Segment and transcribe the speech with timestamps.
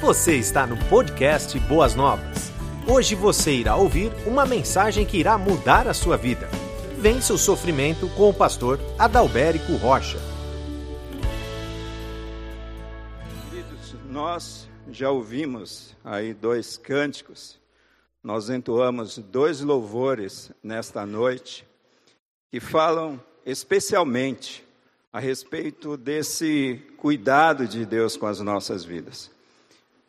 [0.00, 2.50] Você está no podcast Boas Novas.
[2.88, 6.48] Hoje você irá ouvir uma mensagem que irá mudar a sua vida.
[6.98, 10.16] Vence o sofrimento com o pastor Adalberico Rocha.
[13.50, 17.60] Queridos, nós já ouvimos aí dois cânticos,
[18.24, 21.68] nós entoamos dois louvores nesta noite
[22.50, 24.66] que falam especialmente
[25.12, 29.30] a respeito desse cuidado de Deus com as nossas vidas.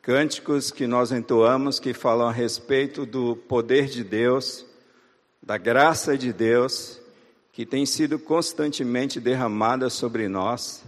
[0.02, 4.66] Cânticos que nós entoamos que falam a respeito do poder de Deus,
[5.44, 7.00] da graça de Deus,
[7.52, 10.84] que tem sido constantemente derramada sobre nós.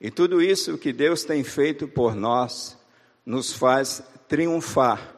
[0.00, 2.78] E tudo isso que Deus tem feito por nós
[3.26, 5.14] nos faz triunfar,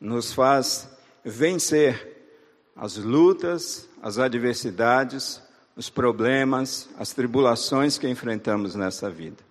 [0.00, 0.88] nos faz
[1.24, 2.32] vencer
[2.74, 5.40] as lutas, as adversidades,
[5.76, 9.47] os problemas, as tribulações que enfrentamos nessa vida.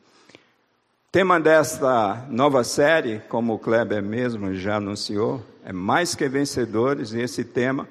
[1.17, 7.20] Tema desta nova série, como o Kleber mesmo já anunciou, é mais que vencedores, e
[7.20, 7.90] esse tema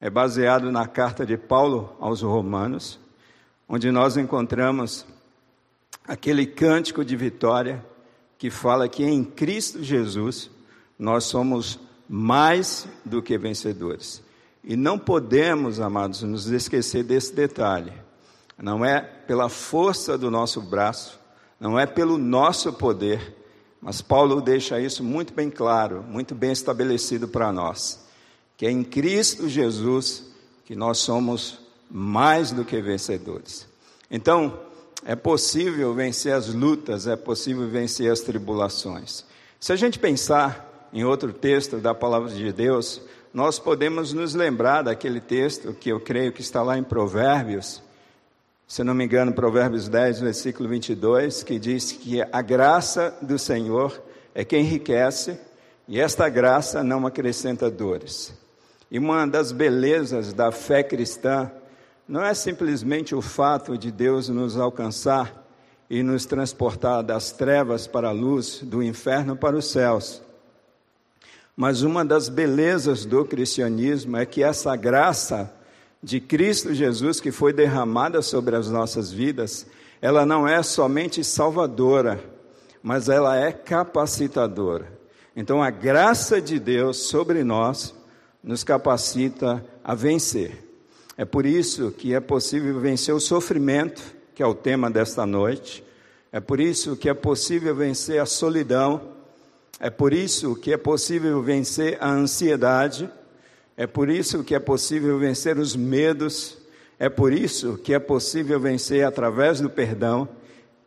[0.00, 3.00] é baseado na carta de Paulo aos Romanos,
[3.68, 5.04] onde nós encontramos
[6.06, 7.84] aquele cântico de vitória
[8.38, 10.48] que fala que em Cristo Jesus
[10.96, 14.22] nós somos mais do que vencedores.
[14.62, 17.92] E não podemos, amados, nos esquecer desse detalhe.
[18.56, 21.25] Não é pela força do nosso braço,
[21.58, 23.34] não é pelo nosso poder,
[23.80, 28.04] mas Paulo deixa isso muito bem claro, muito bem estabelecido para nós,
[28.56, 30.24] que é em Cristo Jesus
[30.64, 33.66] que nós somos mais do que vencedores.
[34.10, 34.58] Então,
[35.04, 39.24] é possível vencer as lutas, é possível vencer as tribulações.
[39.60, 43.00] Se a gente pensar em outro texto da palavra de Deus,
[43.32, 47.82] nós podemos nos lembrar daquele texto que eu creio que está lá em Provérbios,
[48.66, 54.02] se não me engano, Provérbios 10, versículo 22, que diz que a graça do Senhor
[54.34, 55.38] é quem enriquece
[55.86, 58.34] e esta graça não acrescenta dores.
[58.90, 61.50] E uma das belezas da fé cristã
[62.08, 65.46] não é simplesmente o fato de Deus nos alcançar
[65.88, 70.22] e nos transportar das trevas para a luz, do inferno para os céus,
[71.56, 75.50] mas uma das belezas do cristianismo é que essa graça
[76.02, 79.66] de Cristo Jesus que foi derramada sobre as nossas vidas,
[80.00, 82.22] ela não é somente salvadora,
[82.82, 84.92] mas ela é capacitadora.
[85.34, 87.94] Então a graça de Deus sobre nós
[88.42, 90.64] nos capacita a vencer.
[91.16, 94.02] É por isso que é possível vencer o sofrimento,
[94.34, 95.82] que é o tema desta noite.
[96.30, 99.16] É por isso que é possível vencer a solidão
[99.78, 103.10] é por isso que é possível vencer a ansiedade,
[103.76, 106.56] é por isso que é possível vencer os medos,
[106.98, 110.26] é por isso que é possível vencer através do perdão.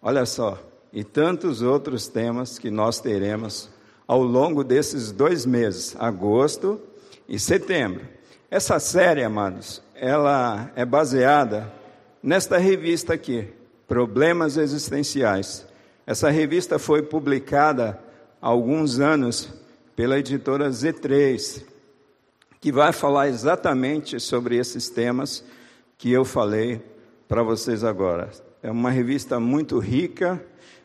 [0.01, 0.57] Olha só,
[0.91, 3.69] e tantos outros temas que nós teremos
[4.07, 6.81] ao longo desses dois meses, agosto
[7.27, 8.01] e setembro.
[8.49, 11.71] Essa série, amados, ela é baseada
[12.23, 13.47] nesta revista aqui,
[13.87, 15.63] Problemas Existenciais.
[16.07, 17.99] Essa revista foi publicada
[18.41, 19.53] há alguns anos
[19.95, 21.68] pela editora Z3,
[22.59, 25.43] que vai falar exatamente sobre esses temas
[25.97, 26.81] que eu falei
[27.27, 28.29] para vocês agora.
[28.61, 30.43] É uma revista muito rica,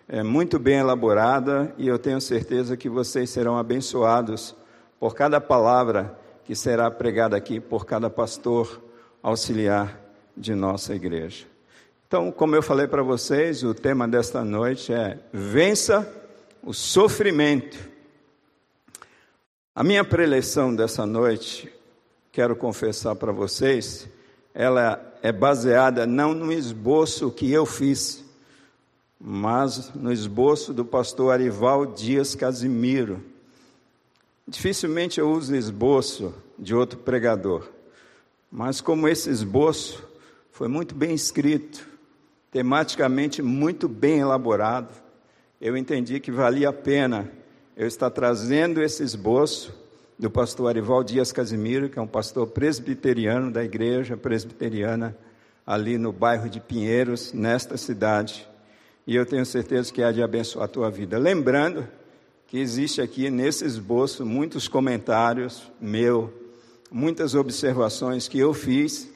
[0.09, 4.55] é muito bem elaborada e eu tenho certeza que vocês serão abençoados
[5.01, 8.83] por cada palavra que será pregada aqui por cada pastor
[9.23, 9.99] auxiliar
[10.37, 11.47] de nossa igreja.
[12.07, 16.07] Então, como eu falei para vocês, o tema desta noite é Vença
[16.63, 17.94] o sofrimento.
[19.77, 21.69] A minha preleção dessa noite,
[22.31, 24.09] quero confessar para vocês,
[24.55, 28.25] ela é baseada não no esboço que eu fiz,
[29.19, 33.21] mas no esboço do pastor Arival Dias Casimiro.
[34.47, 37.69] Dificilmente eu uso esboço de outro pregador,
[38.53, 40.09] mas como esse esboço
[40.53, 41.85] foi muito bem escrito,
[42.53, 44.95] tematicamente muito bem elaborado,
[45.61, 47.29] eu entendi que valia a pena
[47.77, 49.75] eu estar trazendo esse esboço
[50.17, 55.17] do pastor Arival Dias Casimiro, que é um pastor presbiteriano da igreja presbiteriana
[55.67, 58.49] ali no bairro de Pinheiros, nesta cidade.
[59.07, 61.19] E eu tenho certeza que há de abençoar a tua vida.
[61.19, 61.87] Lembrando
[62.47, 66.33] que existe aqui nesse esboço muitos comentários meu,
[66.93, 69.11] muitas observações que eu fiz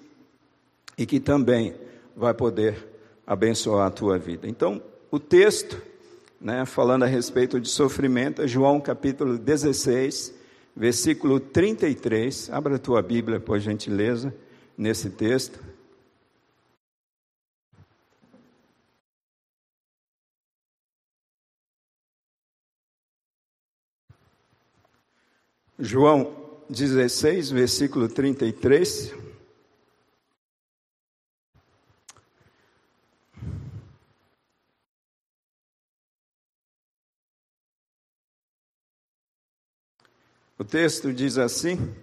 [0.96, 1.76] e que também
[2.16, 2.88] vai poder
[3.24, 4.48] abençoar a tua vida.
[4.48, 4.82] Então,
[5.12, 5.80] o texto
[6.40, 10.34] né, falando a respeito de sofrimento, é João capítulo 16,
[10.76, 12.50] versículo 33.
[12.50, 14.34] Abra a tua Bíblia, por gentileza,
[14.76, 15.58] nesse texto.
[25.80, 26.36] João
[26.68, 29.27] 16, versículo 33.
[40.60, 41.94] O texto diz assim,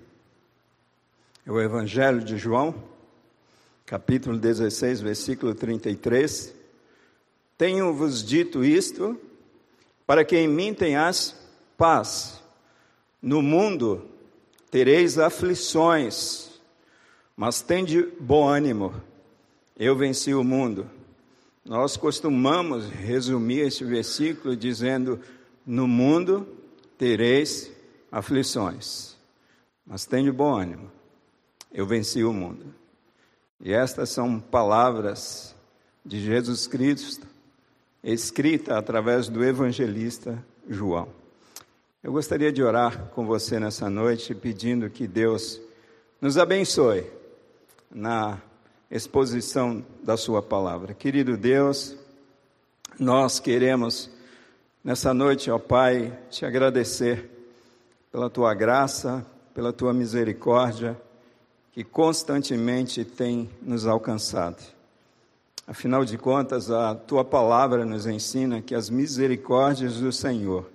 [1.46, 2.74] é o Evangelho de João,
[3.86, 6.56] capítulo 16, versículo 33.
[7.57, 9.19] Tenho-vos dito isto,
[10.07, 11.36] para que em mim tenhas
[11.78, 12.42] paz.
[13.22, 14.07] No mundo
[14.72, 16.50] tereis aflições,
[17.36, 18.94] mas tende bom ânimo.
[19.78, 20.90] Eu venci o mundo.
[21.66, 25.19] Nós costumamos resumir este versículo dizendo:
[25.66, 26.48] No mundo
[26.98, 27.75] tereis
[28.16, 29.18] aflições,
[29.86, 30.90] mas tenha bom ânimo,
[31.70, 32.74] eu venci o mundo.
[33.60, 35.54] E estas são palavras
[36.06, 37.28] de Jesus Cristo,
[38.02, 41.10] escrita através do evangelista João.
[42.02, 45.60] Eu gostaria de orar com você nessa noite, pedindo que Deus
[46.22, 47.06] nos abençoe
[47.92, 48.42] na
[48.90, 50.94] exposição da Sua palavra.
[50.94, 51.98] Querido Deus,
[52.98, 54.10] nós queremos
[54.82, 57.35] nessa noite, ó Pai, te agradecer
[58.16, 60.98] pela tua graça, pela tua misericórdia,
[61.74, 64.64] que constantemente tem nos alcançado.
[65.68, 70.66] Afinal de contas, a tua palavra nos ensina que as misericórdias do Senhor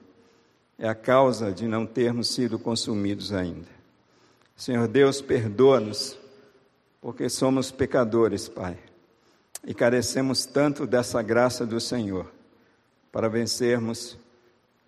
[0.79, 3.69] é a causa de não termos sido consumidos ainda.
[4.55, 6.19] Senhor Deus, perdoa-nos,
[7.01, 8.77] porque somos pecadores, Pai,
[9.67, 12.31] e carecemos tanto dessa graça do Senhor
[13.11, 14.19] para vencermos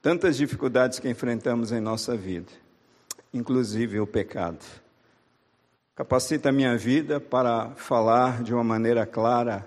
[0.03, 2.51] tantas dificuldades que enfrentamos em nossa vida,
[3.33, 4.59] inclusive o pecado.
[5.95, 9.67] Capacita a minha vida para falar de uma maneira clara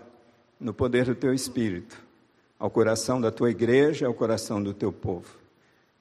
[0.60, 1.98] no poder do teu Espírito,
[2.60, 5.38] ao coração da tua igreja, ao coração do teu povo.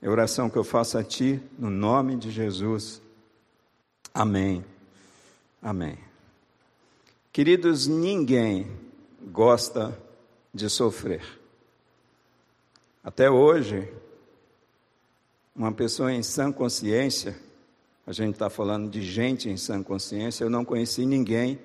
[0.02, 3.00] É a oração que eu faço a ti, no nome de Jesus.
[4.12, 4.64] Amém.
[5.62, 5.96] Amém.
[7.32, 8.66] Queridos, ninguém
[9.30, 9.96] gosta
[10.52, 11.22] de sofrer.
[13.02, 13.88] Até hoje,
[15.54, 17.36] uma pessoa em sã consciência,
[18.04, 21.60] a gente está falando de gente em sã consciência, eu não conheci ninguém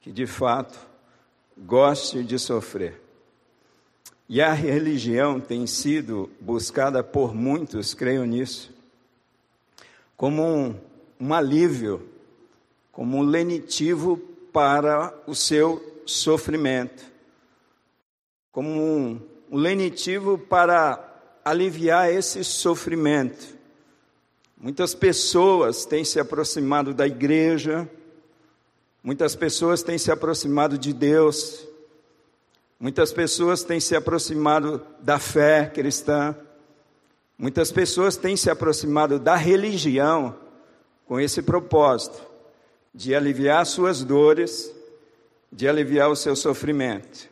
[0.00, 0.78] que de fato
[1.56, 3.00] goste de sofrer.
[4.28, 8.74] E a religião tem sido buscada por muitos, creio nisso,
[10.16, 10.74] como um,
[11.20, 12.06] um alívio,
[12.90, 14.18] como um lenitivo
[14.52, 17.04] para o seu sofrimento,
[18.50, 19.20] como um,
[19.50, 21.07] um lenitivo para
[21.44, 23.56] aliviar esse sofrimento.
[24.56, 27.88] Muitas pessoas têm se aproximado da igreja,
[29.02, 31.66] muitas pessoas têm se aproximado de Deus,
[32.78, 36.34] muitas pessoas têm se aproximado da fé cristã,
[37.38, 40.36] muitas pessoas têm se aproximado da religião
[41.06, 42.20] com esse propósito
[42.92, 44.72] de aliviar suas dores,
[45.52, 47.30] de aliviar o seu sofrimento.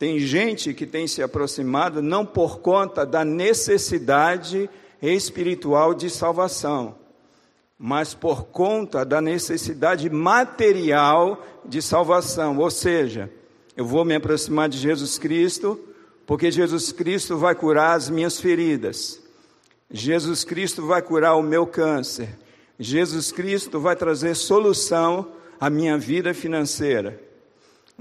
[0.00, 4.70] Tem gente que tem se aproximado não por conta da necessidade
[5.02, 6.94] espiritual de salvação,
[7.78, 12.56] mas por conta da necessidade material de salvação.
[12.56, 13.30] Ou seja,
[13.76, 15.78] eu vou me aproximar de Jesus Cristo,
[16.26, 19.20] porque Jesus Cristo vai curar as minhas feridas.
[19.90, 22.38] Jesus Cristo vai curar o meu câncer.
[22.78, 25.30] Jesus Cristo vai trazer solução
[25.60, 27.20] à minha vida financeira.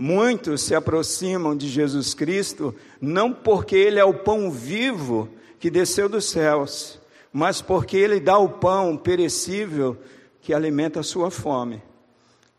[0.01, 5.27] Muitos se aproximam de Jesus Cristo não porque Ele é o pão vivo
[5.59, 6.97] que desceu dos céus,
[7.33, 9.97] mas porque Ele dá o pão perecível
[10.39, 11.83] que alimenta a sua fome.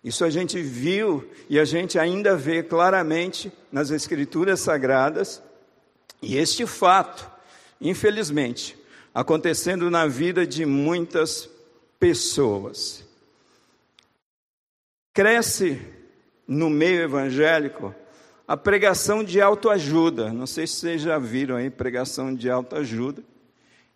[0.05, 5.43] Isso a gente viu e a gente ainda vê claramente nas Escrituras Sagradas,
[6.21, 7.27] e este fato,
[7.81, 8.77] infelizmente,
[9.15, 11.49] acontecendo na vida de muitas
[11.99, 13.03] pessoas.
[15.15, 16.00] Cresce
[16.51, 17.95] no meio evangélico
[18.47, 20.33] a pregação de autoajuda.
[20.33, 23.23] Não sei se vocês já viram aí pregação de autoajuda.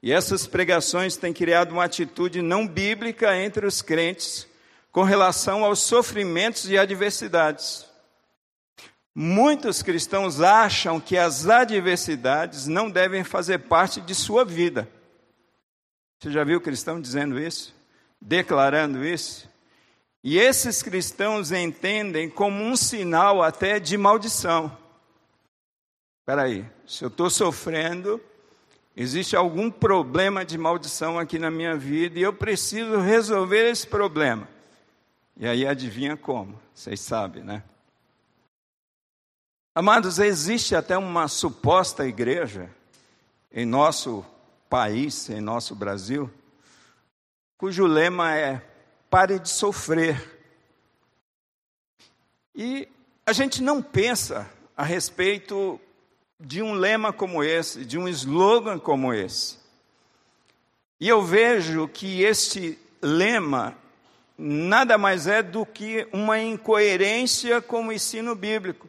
[0.00, 4.46] E essas pregações têm criado uma atitude não bíblica entre os crentes
[4.92, 7.84] com relação aos sofrimentos e adversidades.
[9.12, 14.88] Muitos cristãos acham que as adversidades não devem fazer parte de sua vida.
[16.20, 17.75] Você já viu cristão dizendo isso?
[18.20, 19.52] Declarando isso?
[20.26, 24.75] E esses cristãos entendem como um sinal até de maldição.
[26.23, 28.19] Espera aí, se eu estou sofrendo,
[28.97, 34.49] existe algum problema de maldição aqui na minha vida e eu preciso resolver esse problema.
[35.37, 36.59] E aí adivinha como?
[36.75, 37.62] Vocês sabem, né?
[39.75, 42.71] Amados, existe até uma suposta igreja
[43.52, 44.25] em nosso
[44.71, 46.31] país, em nosso Brasil,
[47.59, 48.71] cujo lema é
[49.14, 50.21] pare de sofrer.
[52.52, 52.88] E
[53.25, 55.80] a gente não pensa a respeito
[56.40, 59.56] de um lema como esse, de um slogan como esse.
[60.99, 63.78] E eu vejo que este lema
[64.37, 68.88] nada mais é do que uma incoerência com o ensino bíblico.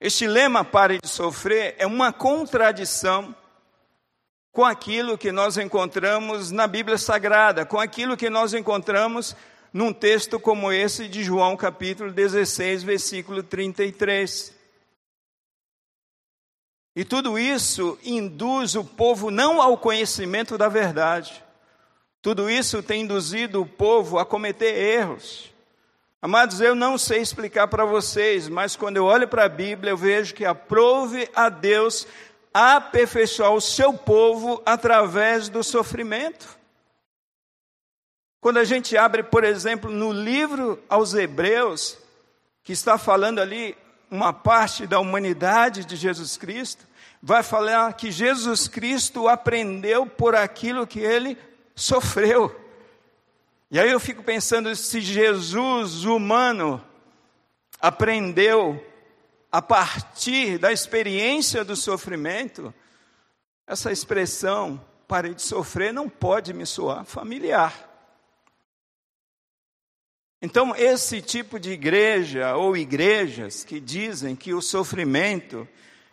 [0.00, 3.32] Este lema, pare de sofrer, é uma contradição
[4.52, 9.34] com aquilo que nós encontramos na Bíblia Sagrada, com aquilo que nós encontramos
[9.72, 14.54] num texto como esse de João capítulo 16, versículo 33.
[16.94, 21.42] E tudo isso induz o povo não ao conhecimento da verdade.
[22.20, 25.50] Tudo isso tem induzido o povo a cometer erros.
[26.20, 29.96] Amados, eu não sei explicar para vocês, mas quando eu olho para a Bíblia, eu
[29.96, 32.06] vejo que aprove a Deus
[32.52, 36.58] aperfeiçoar o seu povo através do sofrimento.
[38.40, 41.96] Quando a gente abre, por exemplo, no livro aos Hebreus,
[42.64, 43.76] que está falando ali
[44.10, 46.86] uma parte da humanidade de Jesus Cristo,
[47.22, 51.38] vai falar que Jesus Cristo aprendeu por aquilo que ele
[51.74, 52.54] sofreu.
[53.70, 56.84] E aí eu fico pensando se Jesus humano
[57.80, 58.84] aprendeu
[59.52, 62.72] a partir da experiência do sofrimento,
[63.66, 67.90] essa expressão pare de sofrer não pode me soar familiar.
[70.40, 75.68] Então, esse tipo de igreja ou igrejas que dizem que o sofrimento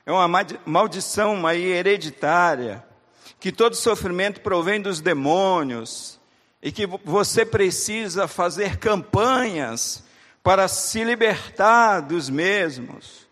[0.05, 0.27] é uma
[0.65, 2.85] maldição uma hereditária,
[3.39, 6.19] que todo sofrimento provém dos demônios
[6.61, 10.03] e que você precisa fazer campanhas
[10.43, 13.28] para se libertar dos mesmos.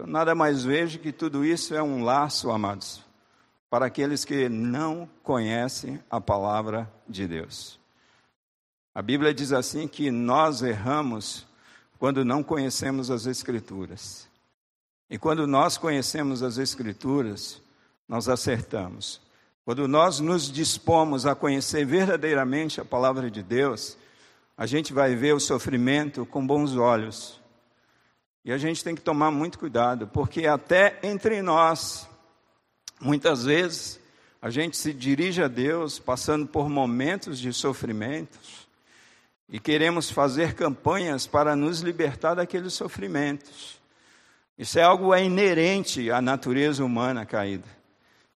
[0.00, 3.04] Eu nada mais vejo que tudo isso é um laço, amados,
[3.68, 7.78] para aqueles que não conhecem a palavra de Deus.
[8.94, 11.46] A Bíblia diz assim que nós erramos
[11.98, 14.26] quando não conhecemos as Escrituras.
[15.10, 17.60] E quando nós conhecemos as Escrituras,
[18.08, 19.20] nós acertamos.
[19.66, 23.98] Quando nós nos dispomos a conhecer verdadeiramente a palavra de Deus,
[24.56, 27.39] a gente vai ver o sofrimento com bons olhos.
[28.44, 32.08] E a gente tem que tomar muito cuidado, porque até entre nós,
[33.00, 34.00] muitas vezes,
[34.40, 38.68] a gente se dirige a Deus passando por momentos de sofrimentos,
[39.52, 43.80] e queremos fazer campanhas para nos libertar daqueles sofrimentos.
[44.56, 47.66] Isso é algo inerente à natureza humana caída.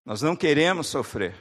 [0.04, 1.34] Nós não queremos sofrer.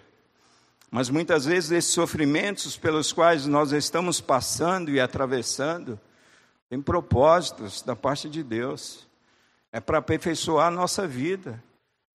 [0.91, 5.99] Mas muitas vezes esses sofrimentos pelos quais nós estamos passando e atravessando
[6.73, 9.07] têm propósitos da parte de Deus.
[9.71, 11.63] É para aperfeiçoar a nossa vida.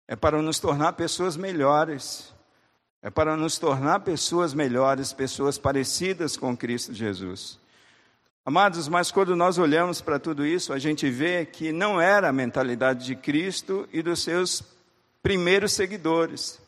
[0.08, 2.34] É para nos tornar pessoas melhores.
[3.00, 7.60] É para nos tornar pessoas melhores, pessoas parecidas com Cristo Jesus.
[8.44, 12.32] Amados, mas quando nós olhamos para tudo isso, a gente vê que não era a
[12.32, 14.64] mentalidade de Cristo e dos seus
[15.22, 16.60] primeiros seguidores.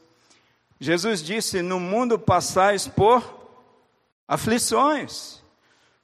[0.78, 3.48] Jesus disse: No mundo passais por
[4.28, 5.39] aflições,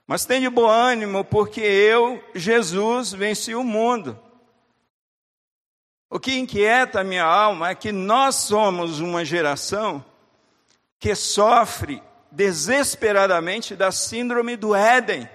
[0.07, 4.19] mas tenha bom ânimo, porque eu, Jesus, venci o mundo.
[6.09, 10.05] O que inquieta a minha alma é que nós somos uma geração
[10.99, 15.29] que sofre desesperadamente da síndrome do Éden.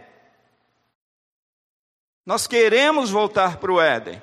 [2.25, 4.21] Nós queremos voltar para o Éden.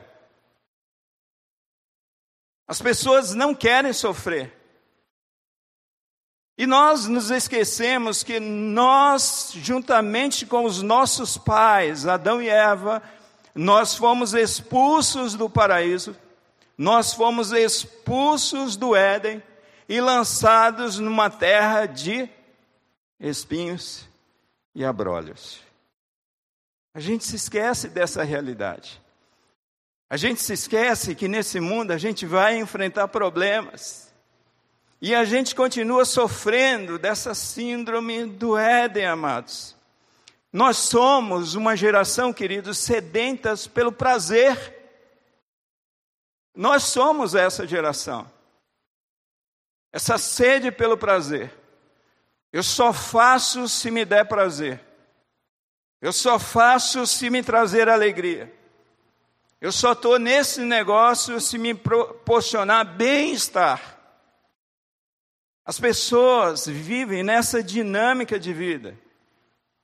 [2.66, 4.57] As pessoas não querem sofrer.
[6.58, 13.00] E nós nos esquecemos que nós, juntamente com os nossos pais, Adão e Eva,
[13.54, 16.16] nós fomos expulsos do paraíso,
[16.76, 19.40] nós fomos expulsos do Éden,
[19.88, 22.28] e lançados numa terra de
[23.18, 24.06] espinhos
[24.74, 25.60] e abrolhos.
[26.94, 29.00] A gente se esquece dessa realidade.
[30.10, 34.07] A gente se esquece que nesse mundo a gente vai enfrentar problemas.
[35.00, 39.76] E a gente continua sofrendo dessa síndrome do Éden, amados.
[40.52, 44.76] Nós somos uma geração, queridos, sedentas pelo prazer.
[46.54, 48.28] Nós somos essa geração
[49.92, 51.52] essa sede pelo prazer.
[52.52, 54.80] Eu só faço se me der prazer.
[56.00, 58.52] Eu só faço se me trazer alegria.
[59.60, 63.97] Eu só estou nesse negócio se me proporcionar bem-estar.
[65.68, 68.98] As pessoas vivem nessa dinâmica de vida.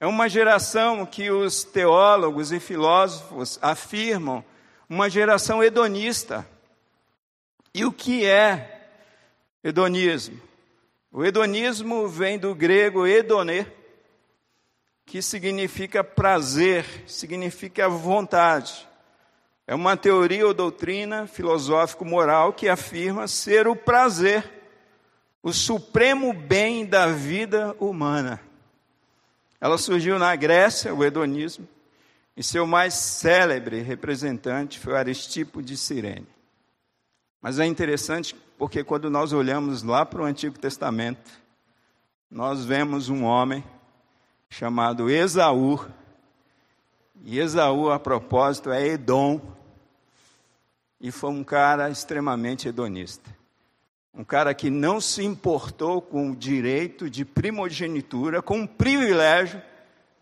[0.01, 4.43] É uma geração que os teólogos e filósofos afirmam
[4.89, 6.49] uma geração hedonista.
[7.75, 8.89] E o que é
[9.63, 10.41] hedonismo.
[11.13, 13.67] O hedonismo vem do grego hedonê,
[15.05, 18.89] que significa prazer, significa vontade.
[19.67, 24.64] É uma teoria ou doutrina filosófico-moral que afirma ser o prazer,
[25.45, 28.41] o supremo bem da vida humana.
[29.61, 31.69] Ela surgiu na Grécia, o hedonismo,
[32.35, 36.27] e seu mais célebre representante foi Aristipo de Cirene.
[37.43, 41.31] Mas é interessante porque quando nós olhamos lá para o Antigo Testamento,
[42.31, 43.63] nós vemos um homem
[44.49, 45.79] chamado Esaú.
[47.23, 49.43] E Esaú, a propósito, é Edom.
[50.99, 53.34] E foi um cara extremamente hedonista.
[54.15, 59.61] Um cara que não se importou com o direito de primogenitura, com o privilégio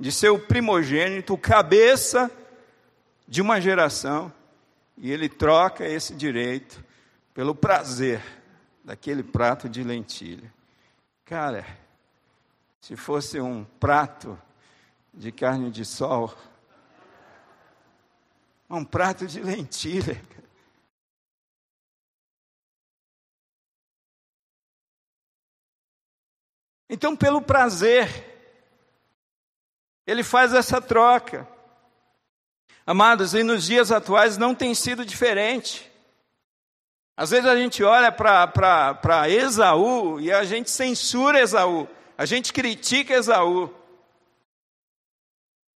[0.01, 2.31] de ser o primogênito, cabeça
[3.29, 4.33] de uma geração.
[4.97, 6.83] E ele troca esse direito
[7.35, 8.23] pelo prazer
[8.83, 10.53] daquele prato de lentilha.
[11.25, 11.65] Cara,
[12.81, 14.39] se fosse um prato
[15.13, 16.35] de carne de sol,
[18.69, 20.21] um prato de lentilha.
[26.95, 28.07] Então, pelo prazer,
[30.07, 31.49] ele faz essa troca.
[32.85, 35.91] Amados, e nos dias atuais não tem sido diferente.
[37.17, 43.15] Às vezes a gente olha para Esaú e a gente censura Esaú, a gente critica
[43.15, 43.75] Esaú.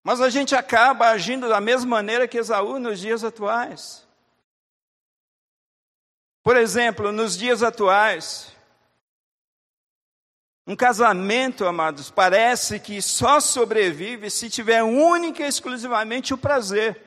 [0.03, 4.05] Mas a gente acaba agindo da mesma maneira que Esaú nos dias atuais.
[6.43, 8.54] Por exemplo, nos dias atuais,
[10.67, 17.01] um casamento, amados, parece que só sobrevive se tiver única e exclusivamente o prazer.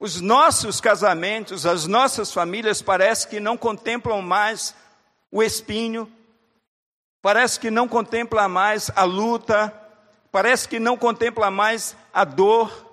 [0.00, 4.74] Os nossos casamentos, as nossas famílias parece que não contemplam mais
[5.30, 6.10] o espinho,
[7.22, 9.72] parece que não contempla mais a luta,
[10.32, 12.88] parece que não contempla mais a dor.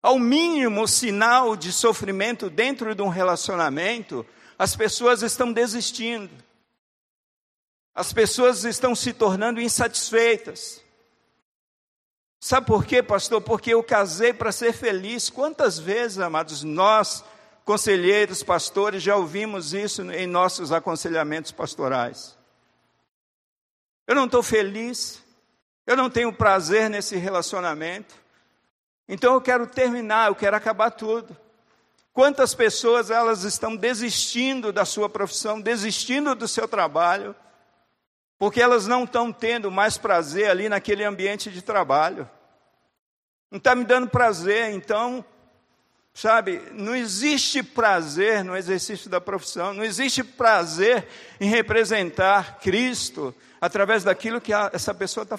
[0.00, 4.24] Ao mínimo sinal de sofrimento dentro de um relacionamento,
[4.58, 6.32] as pessoas estão desistindo.
[7.94, 10.82] As pessoas estão se tornando insatisfeitas.
[12.40, 13.40] Sabe por quê, pastor?
[13.40, 15.30] Porque eu casei para ser feliz.
[15.30, 17.24] Quantas vezes, amados, nós,
[17.64, 22.36] conselheiros, pastores, já ouvimos isso em nossos aconselhamentos pastorais?
[24.06, 25.22] Eu não estou feliz,
[25.86, 28.14] eu não tenho prazer nesse relacionamento,
[29.06, 31.36] então eu quero terminar, eu quero acabar tudo.
[32.18, 37.32] Quantas pessoas elas estão desistindo da sua profissão, desistindo do seu trabalho,
[38.36, 42.28] porque elas não estão tendo mais prazer ali naquele ambiente de trabalho.
[43.48, 45.24] Não está me dando prazer, então,
[46.12, 51.06] sabe, não existe prazer no exercício da profissão, não existe prazer
[51.38, 55.38] em representar Cristo através daquilo que a, essa pessoa está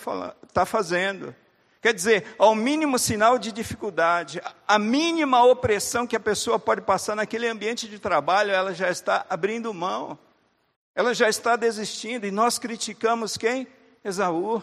[0.54, 1.36] tá fazendo.
[1.82, 7.16] Quer dizer, ao mínimo sinal de dificuldade, a mínima opressão que a pessoa pode passar
[7.16, 10.20] naquele ambiente de trabalho, ela já está abrindo mão.
[10.94, 13.66] Ela já está desistindo e nós criticamos quem?
[14.04, 14.62] Esaú.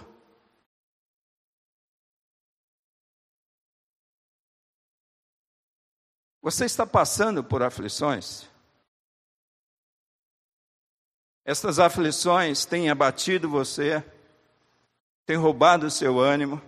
[6.42, 8.46] Você está passando por aflições?
[11.46, 14.04] Essas aflições têm abatido você,
[15.24, 16.60] têm roubado o seu ânimo.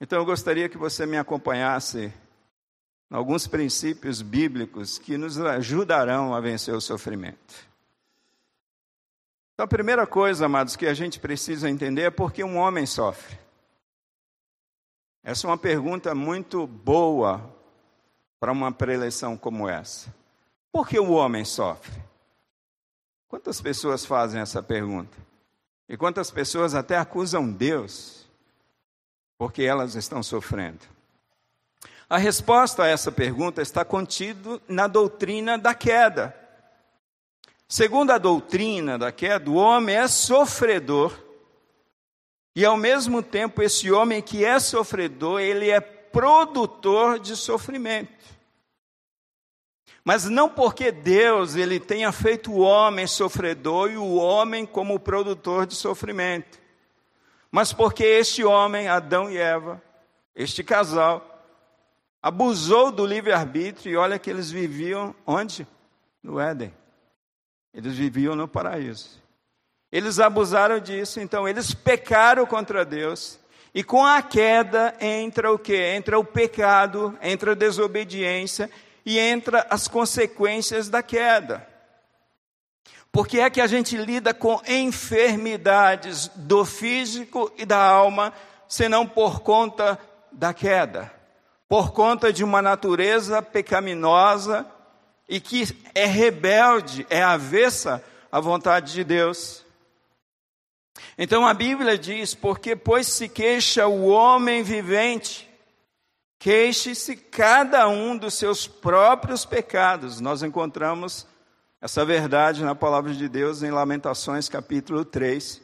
[0.00, 2.12] Então eu gostaria que você me acompanhasse
[3.10, 7.68] alguns princípios bíblicos que nos ajudarão a vencer o sofrimento.
[9.52, 12.86] Então, a primeira coisa, amados, que a gente precisa entender é por que um homem
[12.86, 13.38] sofre.
[15.22, 17.54] Essa é uma pergunta muito boa
[18.38, 20.14] para uma preleção como essa.
[20.72, 22.02] Por que o homem sofre?
[23.28, 25.18] Quantas pessoas fazem essa pergunta?
[25.86, 28.19] E quantas pessoas até acusam Deus
[29.40, 30.80] porque elas estão sofrendo?
[32.10, 36.36] A resposta a essa pergunta está contido na doutrina da queda.
[37.66, 41.18] Segundo a doutrina da queda, o homem é sofredor.
[42.54, 48.12] E ao mesmo tempo, esse homem que é sofredor, ele é produtor de sofrimento.
[50.04, 55.64] Mas não porque Deus ele tenha feito o homem sofredor e o homem como produtor
[55.64, 56.59] de sofrimento.
[57.50, 59.82] Mas porque este homem, Adão e Eva,
[60.34, 61.26] este casal,
[62.22, 65.66] abusou do livre-arbítrio e olha que eles viviam onde?
[66.22, 66.72] No Éden.
[67.74, 69.20] Eles viviam no paraíso.
[69.90, 73.38] Eles abusaram disso, então eles pecaram contra Deus.
[73.74, 75.76] E com a queda entra o que?
[75.76, 78.70] Entra o pecado, entra a desobediência.
[79.04, 81.66] e entra as consequências da queda.
[83.12, 88.32] Porque é que a gente lida com enfermidades do físico e da alma,
[88.68, 89.98] senão por conta
[90.30, 91.12] da queda,
[91.68, 94.66] por conta de uma natureza pecaminosa
[95.28, 99.64] e que é rebelde, é avessa à vontade de Deus.
[101.18, 105.48] Então a Bíblia diz: porque, pois se queixa o homem vivente,
[106.38, 110.20] queixe-se cada um dos seus próprios pecados.
[110.20, 111.26] Nós encontramos
[111.80, 115.62] essa verdade na palavra de Deus em Lamentações, capítulo 3,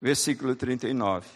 [0.00, 1.26] versículo 39.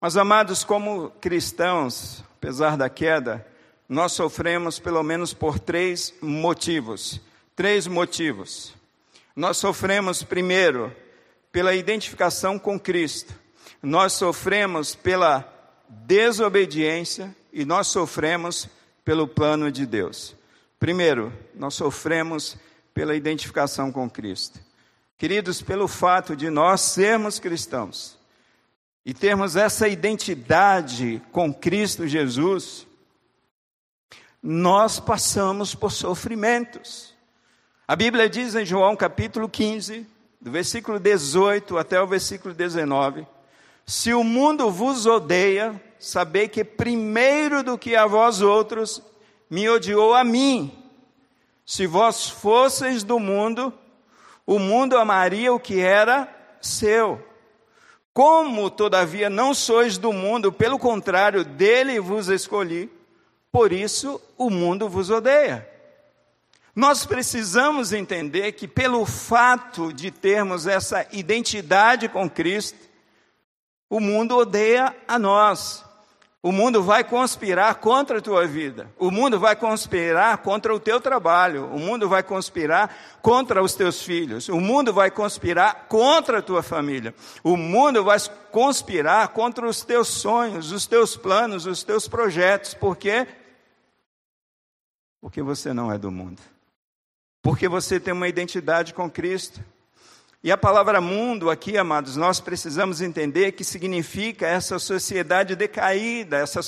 [0.00, 3.46] Mas, amados, como cristãos, apesar da queda,
[3.86, 7.20] nós sofremos pelo menos por três motivos.
[7.54, 8.74] Três motivos.
[9.36, 10.90] Nós sofremos, primeiro,
[11.52, 13.34] pela identificação com Cristo.
[13.82, 15.46] Nós sofremos pela
[15.86, 18.68] desobediência e nós sofremos
[19.04, 20.34] pelo plano de Deus.
[20.80, 22.56] Primeiro, nós sofremos
[22.94, 24.60] pela identificação com Cristo.
[25.16, 28.18] Queridos, pelo fato de nós sermos cristãos
[29.04, 32.86] e termos essa identidade com Cristo Jesus,
[34.42, 37.14] nós passamos por sofrimentos.
[37.86, 40.06] A Bíblia diz em João capítulo 15,
[40.40, 43.24] do versículo 18 até o versículo 19:
[43.86, 49.00] Se o mundo vos odeia, sabei que primeiro do que a vós outros,
[49.48, 50.81] me odiou a mim.
[51.64, 53.72] Se vós fosseis do mundo,
[54.46, 56.28] o mundo amaria o que era
[56.60, 57.24] seu.
[58.12, 62.90] Como, todavia, não sois do mundo, pelo contrário, dele vos escolhi,
[63.50, 65.68] por isso o mundo vos odeia.
[66.74, 72.78] Nós precisamos entender que, pelo fato de termos essa identidade com Cristo,
[73.88, 75.84] o mundo odeia a nós.
[76.42, 78.90] O mundo vai conspirar contra a tua vida.
[78.98, 81.66] O mundo vai conspirar contra o teu trabalho.
[81.66, 84.48] O mundo vai conspirar contra os teus filhos.
[84.48, 87.14] O mundo vai conspirar contra a tua família.
[87.44, 88.18] O mundo vai
[88.50, 92.74] conspirar contra os teus sonhos, os teus planos, os teus projetos.
[92.74, 93.28] Por quê?
[95.20, 96.42] Porque você não é do mundo
[97.42, 99.60] porque você tem uma identidade com Cristo.
[100.44, 106.60] E a palavra mundo aqui, amados, nós precisamos entender que significa essa sociedade decaída, essa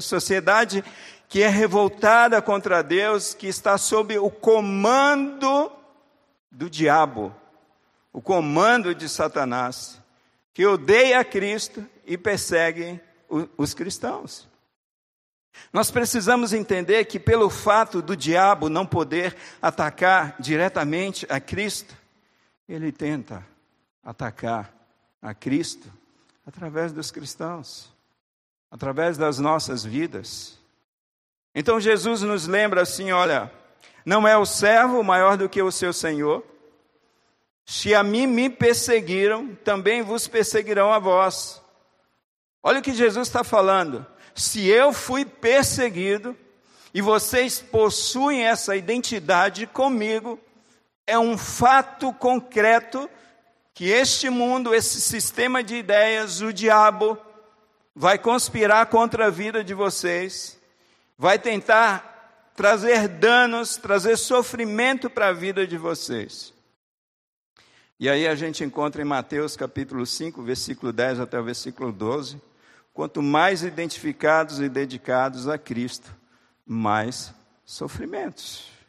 [0.00, 0.82] sociedade
[1.28, 5.70] que é revoltada contra Deus, que está sob o comando
[6.50, 7.32] do diabo,
[8.12, 10.02] o comando de Satanás,
[10.52, 13.00] que odeia Cristo e persegue
[13.56, 14.48] os cristãos.
[15.72, 21.99] Nós precisamos entender que, pelo fato do diabo não poder atacar diretamente a Cristo,
[22.72, 23.46] ele tenta
[24.02, 24.72] atacar
[25.20, 25.92] a Cristo
[26.46, 27.92] através dos cristãos,
[28.70, 30.58] através das nossas vidas.
[31.54, 33.52] Então Jesus nos lembra assim: olha,
[34.04, 36.44] não é o servo maior do que o seu senhor.
[37.66, 41.62] Se a mim me perseguiram, também vos perseguirão a vós.
[42.62, 46.36] Olha o que Jesus está falando se eu fui perseguido
[46.92, 50.38] e vocês possuem essa identidade comigo,
[51.10, 53.10] é um fato concreto
[53.74, 57.18] que este mundo, esse sistema de ideias, o diabo,
[57.94, 60.58] vai conspirar contra a vida de vocês,
[61.18, 66.54] vai tentar trazer danos, trazer sofrimento para a vida de vocês.
[67.98, 72.40] E aí a gente encontra em Mateus capítulo 5, versículo 10 até o versículo 12,
[72.92, 76.14] Quanto mais identificados e dedicados a Cristo,
[76.66, 77.32] mais
[77.64, 78.79] sofrimentos.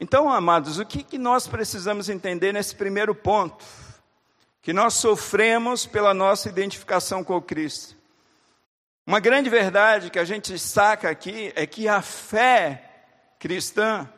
[0.00, 3.62] Então, amados, o que, que nós precisamos entender nesse primeiro ponto?
[4.62, 7.94] Que nós sofremos pela nossa identificação com Cristo.
[9.06, 12.90] Uma grande verdade que a gente saca aqui é que a fé
[13.38, 14.08] cristã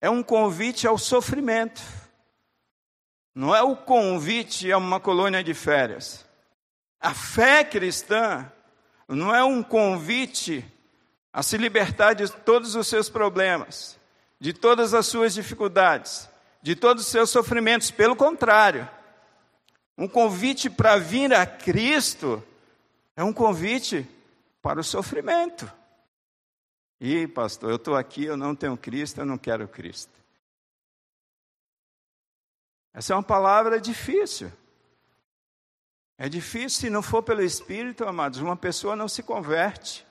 [0.00, 1.82] é um convite ao sofrimento.
[3.34, 6.24] Não é o convite a uma colônia de férias.
[7.00, 8.50] A fé cristã
[9.08, 10.64] não é um convite
[11.32, 13.98] a se libertar de todos os seus problemas,
[14.42, 16.28] de todas as suas dificuldades,
[16.60, 17.92] de todos os seus sofrimentos.
[17.92, 18.90] Pelo contrário,
[19.96, 22.42] um convite para vir a Cristo
[23.14, 24.04] é um convite
[24.60, 25.72] para o sofrimento.
[27.00, 30.18] E, pastor, eu estou aqui, eu não tenho Cristo, eu não quero Cristo.
[32.92, 34.52] Essa é uma palavra difícil.
[36.18, 40.04] É difícil, se não for pelo Espírito, amados, uma pessoa não se converte.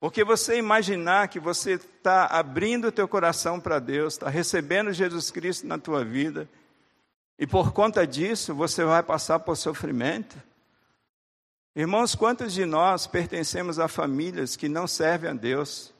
[0.00, 5.30] Porque você imaginar que você está abrindo o teu coração para Deus, está recebendo Jesus
[5.30, 6.48] Cristo na tua vida,
[7.38, 10.36] e por conta disso você vai passar por sofrimento,
[11.74, 15.94] Irmãos, quantos de nós pertencemos a famílias que não servem a Deus?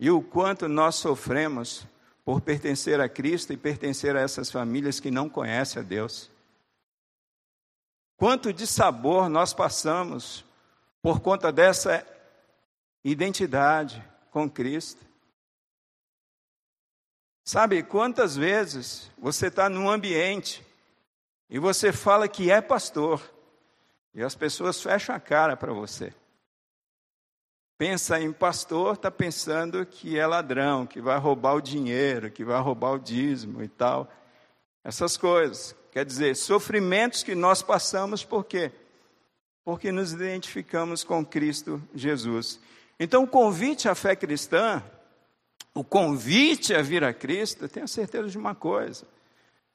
[0.00, 1.86] E o quanto nós sofremos
[2.24, 6.30] por pertencer a Cristo e pertencer a essas famílias que não conhecem a Deus?
[8.16, 10.44] Quanto de sabor nós passamos
[11.02, 12.04] por conta dessa
[13.10, 15.04] identidade com Cristo?
[17.44, 20.66] Sabe quantas vezes você está num ambiente
[21.48, 23.22] e você fala que é pastor
[24.12, 26.12] e as pessoas fecham a cara para você.
[27.78, 32.60] Pensa em pastor, está pensando que é ladrão, que vai roubar o dinheiro, que vai
[32.60, 34.10] roubar o dízimo e tal.
[34.82, 35.76] Essas coisas.
[35.92, 38.72] Quer dizer, sofrimentos que nós passamos por quê?
[39.64, 42.58] Porque nos identificamos com Cristo Jesus.
[42.98, 44.82] Então, o convite à fé cristã,
[45.74, 49.06] o convite a vir a Cristo, tenha certeza de uma coisa: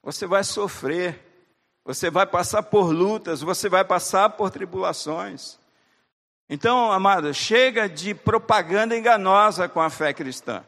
[0.02, 1.20] você vai sofrer,
[1.84, 5.58] você vai passar por lutas, você vai passar por tribulações.
[6.48, 10.64] Então, amada, chega de propaganda enganosa com a fé cristã.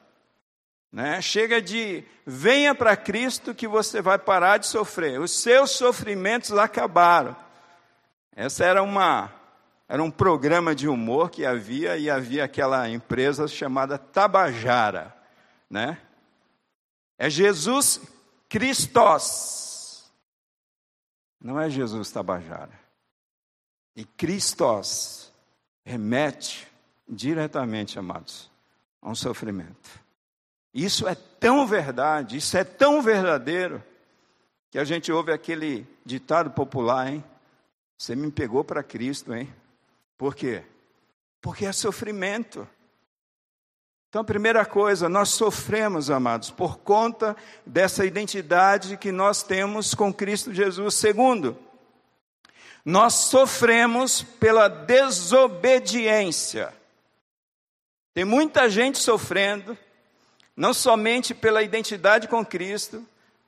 [0.90, 1.21] Né?
[1.21, 5.21] Chega de venha para Cristo que você vai parar de sofrer.
[5.21, 7.37] Os seus sofrimentos acabaram.
[8.35, 9.31] Essa era uma
[9.88, 15.14] era um programa de humor que havia e havia aquela empresa chamada Tabajara,
[15.68, 15.99] né?
[17.18, 18.01] É Jesus
[18.49, 19.75] Cristos
[21.44, 22.73] não é Jesus Tabajara.
[23.94, 25.31] E Cristos
[25.85, 26.66] remete
[27.07, 28.51] diretamente, amados,
[29.03, 30.03] a um sofrimento.
[30.73, 33.85] Isso é tão verdade, isso é tão verdadeiro,
[34.70, 37.23] que a gente ouve aquele ditado popular, hein?
[37.99, 39.55] Você me pegou para Cristo, hein?
[40.16, 40.62] Por quê?
[41.40, 42.66] Porque é sofrimento.
[44.09, 50.14] Então, a primeira coisa, nós sofremos, amados, por conta dessa identidade que nós temos com
[50.14, 50.94] Cristo Jesus.
[50.94, 51.59] Segundo,
[52.85, 56.72] nós sofremos pela desobediência.
[58.12, 59.77] Tem muita gente sofrendo,
[60.57, 63.05] não somente pela identidade com Cristo,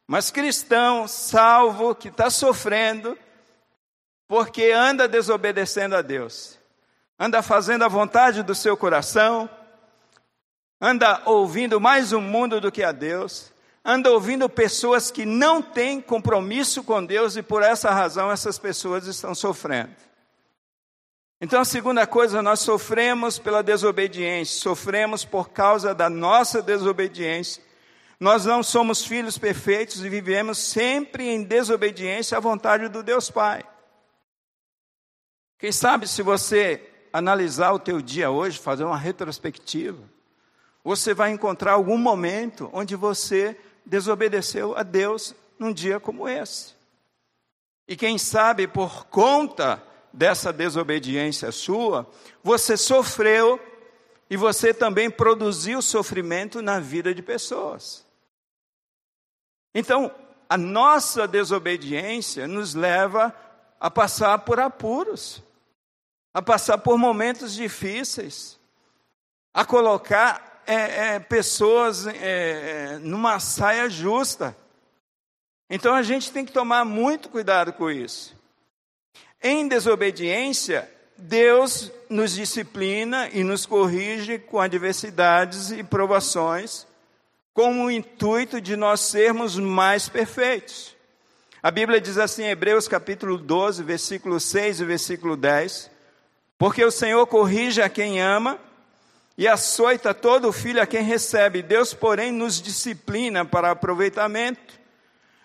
[0.07, 3.17] mas cristão, salvo, que está sofrendo,
[4.29, 6.59] porque anda desobedecendo a Deus,
[7.19, 9.49] anda fazendo a vontade do seu coração,
[10.81, 13.53] anda ouvindo mais o mundo do que a Deus,
[13.85, 19.07] anda ouvindo pessoas que não têm compromisso com Deus e por essa razão essas pessoas
[19.07, 19.95] estão sofrendo.
[21.41, 27.63] Então, a segunda coisa, nós sofremos pela desobediência, sofremos por causa da nossa desobediência.
[28.19, 33.63] Nós não somos filhos perfeitos e vivemos sempre em desobediência à vontade do Deus Pai.
[35.59, 40.03] Quem sabe se você analisar o teu dia hoje, fazer uma retrospectiva,
[40.85, 46.75] você vai encontrar algum momento onde você desobedeceu a Deus num dia como esse.
[47.89, 52.07] E quem sabe por conta dessa desobediência sua,
[52.43, 53.61] você sofreu
[54.29, 58.05] e você também produziu sofrimento na vida de pessoas.
[59.75, 60.13] Então,
[60.49, 63.35] a nossa desobediência nos leva
[63.79, 65.43] a passar por apuros,
[66.37, 68.61] a passar por momentos difíceis,
[69.55, 74.55] a colocar é, é, pessoas é, é, numa saia justa.
[75.71, 78.37] Então a gente tem que tomar muito cuidado com isso.
[79.43, 86.87] Em desobediência, Deus nos disciplina e nos corrige com adversidades e provações,
[87.55, 90.95] com o intuito de nós sermos mais perfeitos.
[91.63, 95.96] A Bíblia diz assim em Hebreus capítulo 12, versículo 6 e versículo 10:
[96.59, 98.59] Porque o Senhor corrige a quem ama
[99.37, 101.63] e açoita todo filho a quem recebe.
[101.63, 104.75] Deus, porém, nos disciplina para aproveitamento,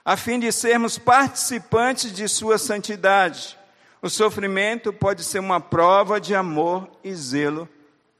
[0.03, 3.57] a fim de sermos participantes de sua santidade.
[4.01, 7.69] O sofrimento pode ser uma prova de amor e zelo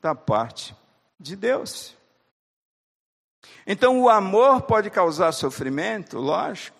[0.02, 0.76] da parte
[1.20, 1.96] de Deus.
[3.66, 6.78] Então, o amor pode causar sofrimento, lógico,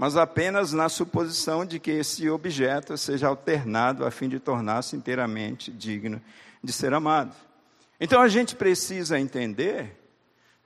[0.00, 5.70] mas apenas na suposição de que esse objeto seja alternado a fim de tornar-se inteiramente
[5.70, 6.22] digno
[6.64, 7.36] de ser amado.
[8.00, 9.94] Então a gente precisa entender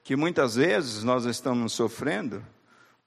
[0.04, 2.46] que muitas vezes nós estamos sofrendo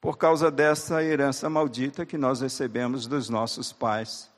[0.01, 4.29] por causa dessa herança maldita que nós recebemos dos nossos pais,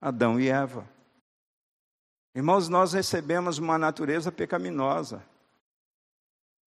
[0.00, 0.84] Adão e Eva.
[2.34, 5.22] Irmãos, nós recebemos uma natureza pecaminosa.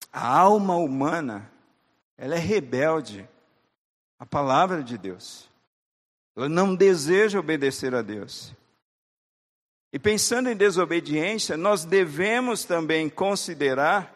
[0.10, 1.52] A alma humana,
[2.18, 3.28] ela é rebelde
[4.20, 5.50] à palavra de Deus.
[6.36, 8.54] Ela não deseja obedecer a Deus.
[9.92, 14.12] E pensando em desobediência, nós devemos também considerar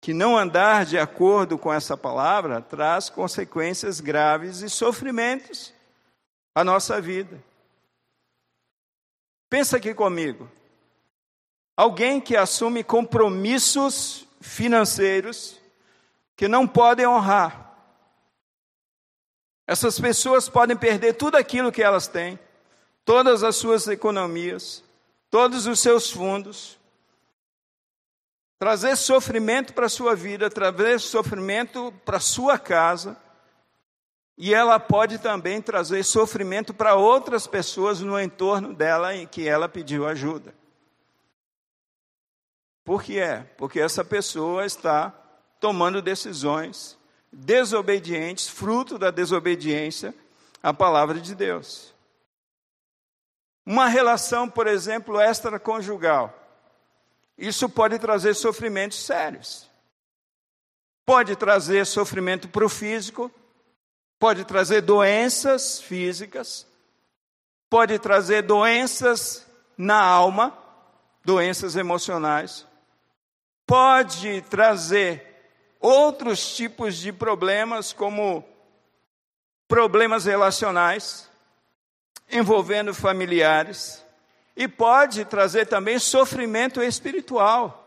[0.00, 5.72] que não andar de acordo com essa palavra traz consequências graves e sofrimentos
[6.54, 7.42] à nossa vida.
[9.48, 10.50] Pensa aqui comigo.
[11.76, 15.58] Alguém que assume compromissos financeiros
[16.36, 17.73] que não podem honrar.
[19.66, 22.38] Essas pessoas podem perder tudo aquilo que elas têm,
[23.04, 24.84] todas as suas economias,
[25.30, 26.78] todos os seus fundos,
[28.58, 33.16] trazer sofrimento para a sua vida, trazer sofrimento para a sua casa,
[34.36, 39.68] e ela pode também trazer sofrimento para outras pessoas no entorno dela em que ela
[39.68, 40.54] pediu ajuda.
[42.84, 43.44] Por que é?
[43.56, 45.10] Porque essa pessoa está
[45.60, 46.98] tomando decisões
[47.34, 50.14] desobedientes, fruto da desobediência
[50.62, 51.92] à palavra de Deus.
[53.66, 56.32] Uma relação, por exemplo, extraconjugal.
[57.36, 59.68] Isso pode trazer sofrimentos sérios.
[61.04, 63.30] Pode trazer sofrimento para o físico,
[64.18, 66.66] pode trazer doenças físicas,
[67.68, 70.56] pode trazer doenças na alma,
[71.22, 72.66] doenças emocionais,
[73.66, 75.33] pode trazer
[75.84, 78.42] outros tipos de problemas, como
[79.68, 81.30] problemas relacionais,
[82.30, 84.02] envolvendo familiares,
[84.56, 87.86] e pode trazer também sofrimento espiritual.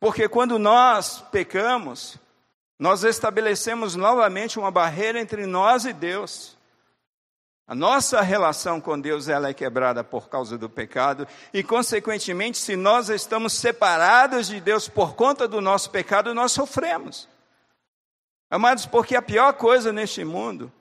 [0.00, 2.16] Porque quando nós pecamos,
[2.78, 6.55] nós estabelecemos novamente uma barreira entre nós e Deus.
[7.66, 12.76] A nossa relação com Deus ela é quebrada por causa do pecado e, consequentemente, se
[12.76, 17.28] nós estamos separados de Deus por conta do nosso pecado, nós sofremos.
[18.48, 20.72] Amados, porque a pior coisa neste mundo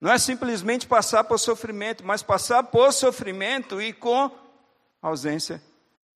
[0.00, 4.28] não é simplesmente passar por sofrimento, mas passar por sofrimento e com
[5.00, 5.62] ausência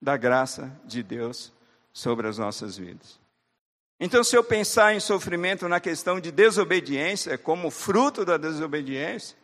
[0.03, 1.53] da graça de Deus
[1.93, 3.21] sobre as nossas vidas.
[4.01, 9.40] Então, se eu pensar em sofrimento na questão de desobediência, como fruto da desobediência,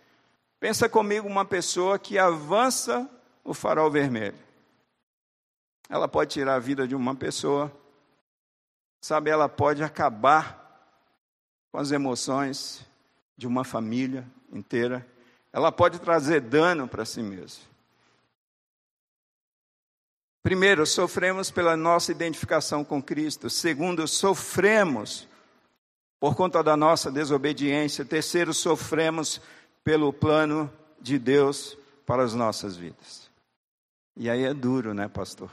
[0.58, 3.08] Pensa comigo uma pessoa que avança
[3.44, 4.38] o farol vermelho.
[5.88, 7.70] Ela pode tirar a vida de uma pessoa,
[9.00, 9.30] sabe?
[9.30, 10.66] Ela pode acabar
[11.70, 12.84] com as emoções
[13.36, 15.06] de uma família inteira.
[15.52, 17.64] Ela pode trazer dano para si mesma.
[20.42, 23.50] Primeiro, sofremos pela nossa identificação com Cristo.
[23.50, 25.28] Segundo, sofremos
[26.20, 28.04] por conta da nossa desobediência.
[28.04, 29.40] Terceiro, sofremos
[29.86, 30.68] pelo plano
[31.00, 33.30] de Deus para as nossas vidas.
[34.16, 35.48] E aí é duro, né, pastor?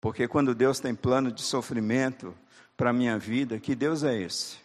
[0.00, 2.34] Porque quando Deus tem plano de sofrimento
[2.74, 4.56] para a minha vida, que Deus é esse?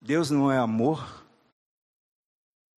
[0.00, 1.24] Deus não é amor?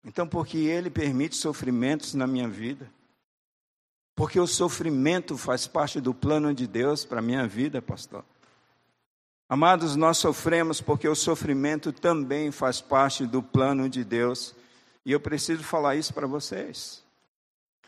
[0.03, 2.91] Então, porque Ele permite sofrimentos na minha vida?
[4.17, 8.25] Porque o sofrimento faz parte do plano de Deus para a minha vida, pastor.
[9.47, 14.55] Amados, nós sofremos porque o sofrimento também faz parte do plano de Deus
[15.05, 17.03] e eu preciso falar isso para vocês.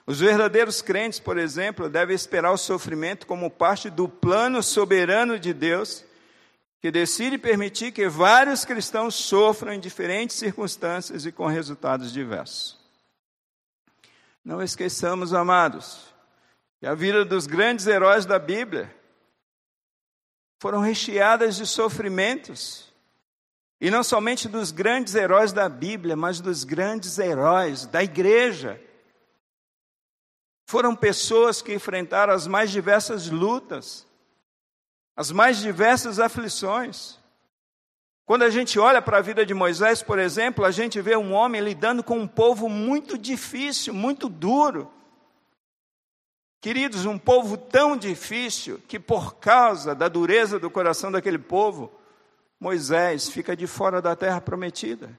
[0.06, 5.52] Os verdadeiros crentes, por exemplo, devem esperar o sofrimento como parte do plano soberano de
[5.52, 6.04] Deus,
[6.80, 12.76] que decide permitir que vários cristãos sofram em diferentes circunstâncias e com resultados diversos.
[14.44, 16.12] Não esqueçamos, amados,
[16.80, 18.92] que a vida dos grandes heróis da Bíblia
[20.60, 22.91] foram recheadas de sofrimentos
[23.82, 28.80] e não somente dos grandes heróis da Bíblia, mas dos grandes heróis da igreja.
[30.68, 34.06] Foram pessoas que enfrentaram as mais diversas lutas,
[35.16, 37.18] as mais diversas aflições.
[38.24, 41.32] Quando a gente olha para a vida de Moisés, por exemplo, a gente vê um
[41.32, 44.88] homem lidando com um povo muito difícil, muito duro.
[46.60, 51.92] Queridos, um povo tão difícil que, por causa da dureza do coração daquele povo,
[52.62, 55.18] Moisés fica de fora da terra prometida.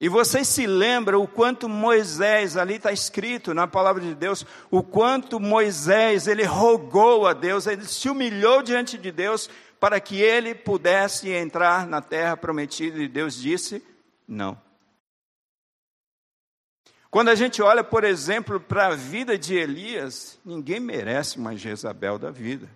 [0.00, 4.82] E vocês se lembram o quanto Moisés, ali está escrito na palavra de Deus, o
[4.82, 10.54] quanto Moisés, ele rogou a Deus, ele se humilhou diante de Deus para que ele
[10.54, 13.84] pudesse entrar na terra prometida, e Deus disse:
[14.26, 14.58] não.
[17.10, 22.18] Quando a gente olha, por exemplo, para a vida de Elias, ninguém merece uma Jezabel
[22.18, 22.68] da vida.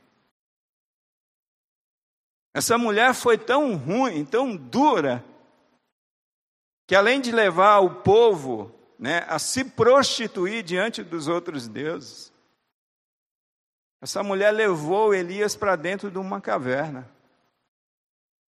[2.58, 5.24] Essa mulher foi tão ruim, tão dura,
[6.88, 12.32] que além de levar o povo né, a se prostituir diante dos outros deuses,
[14.00, 17.08] essa mulher levou Elias para dentro de uma caverna.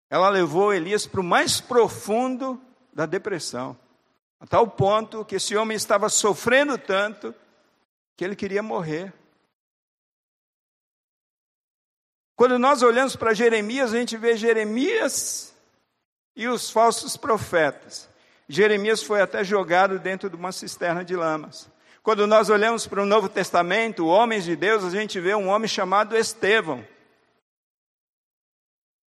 [0.08, 3.76] Ela levou Elias para o mais profundo da depressão,
[4.38, 7.34] a tal ponto que esse homem estava sofrendo tanto
[8.16, 9.12] que ele queria morrer.
[12.36, 15.56] Quando nós olhamos para Jeremias, a gente vê Jeremias
[16.36, 18.10] e os falsos profetas.
[18.46, 21.68] Jeremias foi até jogado dentro de uma cisterna de lamas.
[22.02, 25.66] Quando nós olhamos para o Novo Testamento, homens de Deus, a gente vê um homem
[25.66, 26.86] chamado Estevão.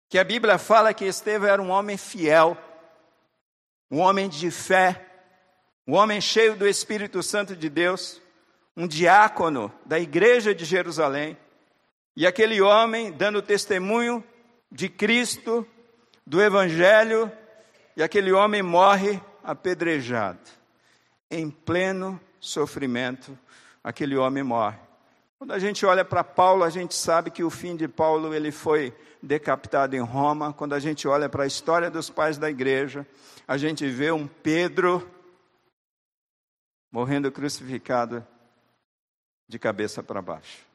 [0.10, 2.58] Que a Bíblia fala que Estevão era um homem fiel,
[3.92, 5.06] um homem de fé,
[5.88, 8.20] um homem cheio do Espírito Santo de Deus,
[8.76, 11.38] um diácono da igreja de Jerusalém.
[12.20, 14.22] E aquele homem dando testemunho
[14.70, 15.66] de Cristo,
[16.28, 17.32] do Evangelho,
[17.96, 20.42] e aquele homem morre apedrejado,
[21.32, 23.40] em pleno sofrimento,
[23.82, 24.78] aquele homem morre.
[25.38, 28.52] Quando a gente olha para Paulo, a gente sabe que o fim de Paulo ele
[28.52, 28.94] foi
[29.24, 30.52] decapitado em Roma.
[30.52, 33.08] Quando a gente olha para a história dos pais da igreja,
[33.48, 35.10] a gente vê um Pedro
[36.92, 38.28] morrendo crucificado
[39.48, 40.69] de cabeça para baixo.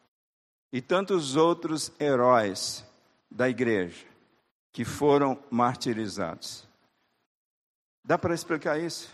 [0.73, 2.85] E tantos outros heróis
[3.31, 4.05] da igreja
[4.73, 6.67] que foram martirizados.
[8.05, 9.09] Dá para explicar isso?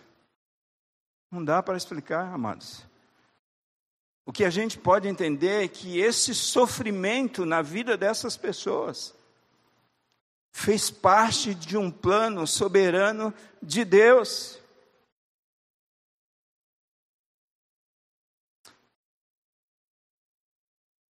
[1.30, 2.84] Não dá para explicar, amados.
[4.24, 9.14] O que a gente pode entender é que esse sofrimento na vida dessas pessoas
[10.52, 14.59] fez parte de um plano soberano de Deus.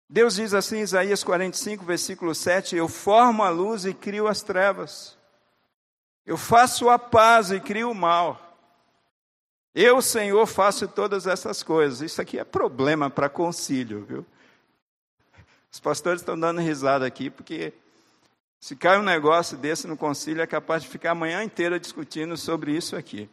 [0.09, 5.19] Deus diz assim, Isaías 45, versículo 7: Eu formo a luz e crio as trevas,
[6.25, 8.45] eu faço a paz e crio o mal.
[9.75, 12.01] Eu, Senhor, faço todas essas coisas.
[12.01, 14.27] Isso aqui é problema para concílio, viu?
[15.71, 17.73] Os pastores estão dando risada aqui, porque
[18.59, 22.37] se cai um negócio desse no concílio, é capaz de ficar a manhã inteira discutindo
[22.37, 23.29] sobre isso aqui.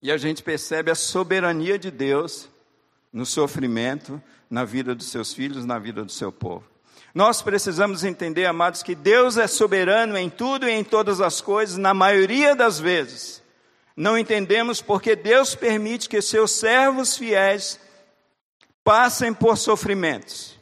[0.00, 2.48] E a gente percebe a soberania de Deus
[3.12, 6.64] no sofrimento, na vida dos seus filhos, na vida do seu povo.
[7.14, 11.76] Nós precisamos entender, amados, que Deus é soberano em tudo e em todas as coisas,
[11.76, 13.42] na maioria das vezes.
[13.94, 17.78] Não entendemos porque Deus permite que seus servos fiéis
[18.82, 20.58] passem por sofrimentos.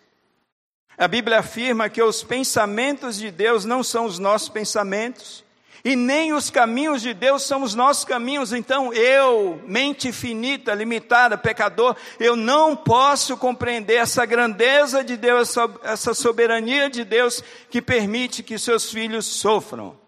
[0.99, 5.45] A Bíblia afirma que os pensamentos de Deus não são os nossos pensamentos,
[5.85, 8.53] e nem os caminhos de Deus são os nossos caminhos.
[8.53, 16.15] Então, eu, mente finita, limitada, pecador, eu não posso compreender essa grandeza de Deus, essa
[16.15, 19.99] soberania de Deus que permite que seus filhos sofram.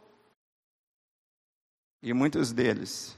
[2.02, 3.16] E muitos deles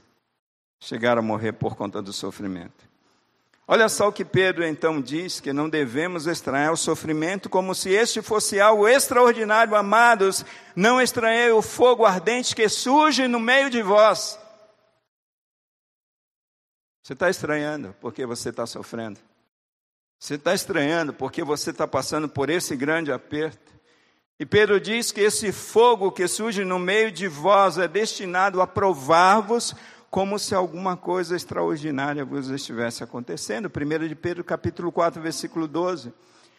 [0.79, 2.84] chegaram a morrer por conta do sofrimento.
[3.67, 7.91] Olha só o que Pedro então diz: que não devemos estranhar o sofrimento como se
[7.91, 10.45] este fosse algo extraordinário, amados.
[10.77, 14.39] Não estranhei o fogo ardente que surge no meio de vós.
[17.03, 19.21] Você está estranhando porque você está sofrendo.
[20.19, 23.75] Você está estranhando porque você está passando por esse grande aperto.
[24.39, 28.67] E Pedro diz que esse fogo que surge no meio de vós é destinado a
[28.67, 29.75] provar-vos
[30.15, 33.69] como se alguma coisa extraordinária vos estivesse acontecendo.
[33.69, 36.15] 1 de Pedro, capítulo 4, versículo 12.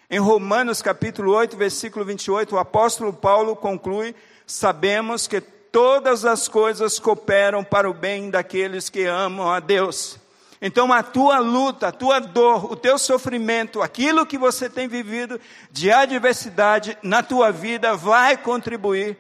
[0.10, 4.14] Em Romanos, capítulo 8, versículo 28, o apóstolo Paulo conclui:
[4.46, 10.20] Sabemos que todas as coisas cooperam para o bem daqueles que amam a Deus.
[10.62, 15.40] Então, a tua luta, a tua dor, o teu sofrimento, aquilo que você tem vivido
[15.72, 19.18] de adversidade na tua vida vai contribuir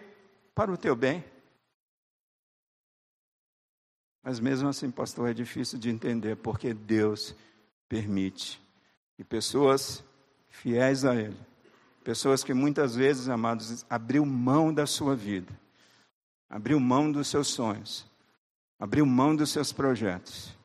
[0.53, 1.23] para o teu bem.
[4.25, 7.35] Mas mesmo assim, pastor, é difícil de entender porque Deus
[7.87, 8.59] permite
[9.15, 10.03] que pessoas
[10.49, 11.37] fiéis a Ele,
[12.03, 15.53] pessoas que muitas vezes, amados, abriu mão da sua vida,
[16.49, 18.07] abriu mão dos seus sonhos,
[18.79, 20.57] abriu mão dos seus projetos,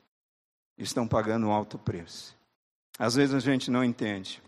[0.78, 2.34] estão pagando um alto preço.
[2.98, 4.42] Às vezes a gente não entende.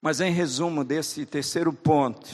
[0.00, 2.30] Mas em resumo desse terceiro ponto,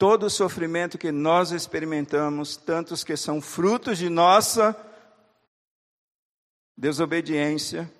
[0.00, 4.74] todo o sofrimento que nós experimentamos, tantos que são frutos de nossa
[6.74, 7.92] desobediência,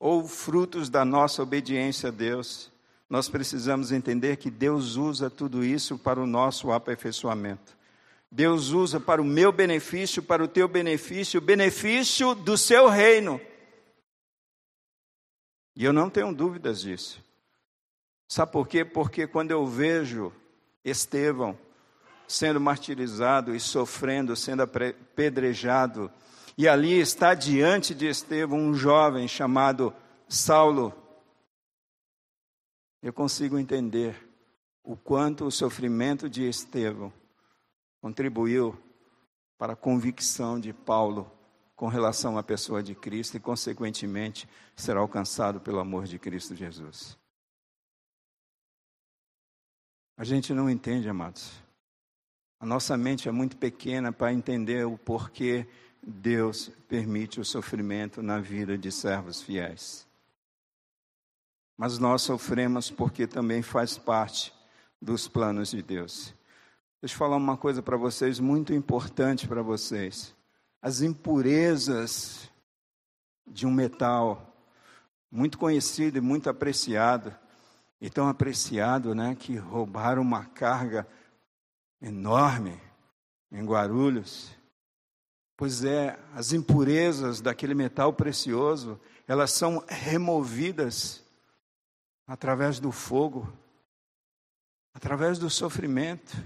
[0.00, 2.68] ou frutos da nossa obediência a Deus,
[3.08, 7.78] nós precisamos entender que Deus usa tudo isso para o nosso aperfeiçoamento.
[8.28, 13.40] Deus usa para o meu benefício, para o teu benefício, o benefício do seu reino.
[15.76, 17.24] E eu não tenho dúvidas disso.
[18.28, 18.84] Sabe por quê?
[18.84, 20.32] Porque quando eu vejo
[20.84, 21.58] Estevão
[22.28, 26.10] sendo martirizado e sofrendo, sendo apedrejado,
[26.58, 29.94] e ali está diante de Estevão um jovem chamado
[30.28, 30.92] Saulo,
[33.02, 34.28] eu consigo entender
[34.82, 37.12] o quanto o sofrimento de Estevão
[38.00, 38.76] contribuiu
[39.58, 41.30] para a convicção de Paulo
[41.74, 47.18] com relação à pessoa de Cristo e, consequentemente, será alcançado pelo amor de Cristo Jesus.
[50.16, 51.52] A gente não entende, amados.
[52.58, 55.66] A nossa mente é muito pequena para entender o porquê
[56.02, 60.06] Deus permite o sofrimento na vida de servos fiéis.
[61.76, 64.54] Mas nós sofremos porque também faz parte
[65.02, 66.34] dos planos de Deus.
[67.02, 70.34] Deixa eu falar uma coisa para vocês muito importante para vocês.
[70.80, 72.50] As impurezas
[73.46, 74.56] de um metal
[75.30, 77.36] muito conhecido e muito apreciado,
[78.00, 81.06] e tão apreciado, né, que roubaram uma carga
[82.00, 82.80] enorme
[83.50, 84.54] em Guarulhos.
[85.56, 91.24] Pois é, as impurezas daquele metal precioso, elas são removidas
[92.26, 93.50] através do fogo,
[94.92, 96.36] através do sofrimento.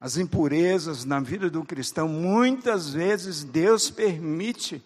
[0.00, 4.84] As impurezas na vida do cristão, muitas vezes Deus permite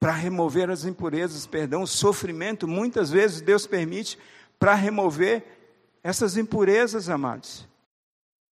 [0.00, 4.18] para remover as impurezas, perdão, o sofrimento, muitas vezes Deus permite
[4.58, 5.44] para remover
[6.02, 7.68] essas impurezas, amados.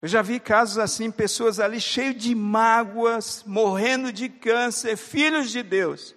[0.02, 5.62] Eu já vi casos assim, pessoas ali cheias de mágoas, morrendo de câncer, filhos de
[5.62, 6.14] Deus.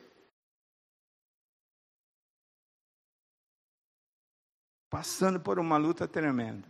[4.89, 6.67] Passando por uma luta tremenda.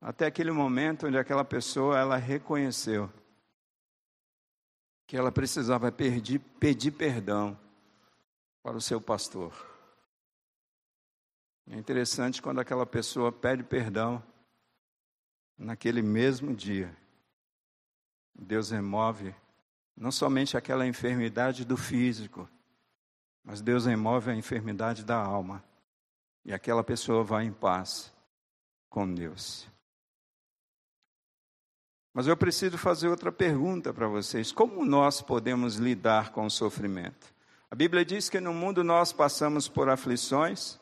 [0.00, 3.12] Até aquele momento onde aquela pessoa ela reconheceu
[5.08, 7.58] que ela precisava pedir, pedir perdão
[8.62, 9.54] para o seu pastor.
[11.66, 14.22] É interessante quando aquela pessoa pede perdão
[15.56, 16.94] naquele mesmo dia.
[18.38, 19.34] Deus remove
[19.96, 22.46] não somente aquela enfermidade do físico,
[23.42, 25.64] mas Deus remove a enfermidade da alma.
[26.44, 28.12] E aquela pessoa vai em paz
[28.90, 29.66] com Deus.
[32.12, 37.32] Mas eu preciso fazer outra pergunta para vocês: como nós podemos lidar com o sofrimento?
[37.70, 40.78] A Bíblia diz que no mundo nós passamos por aflições,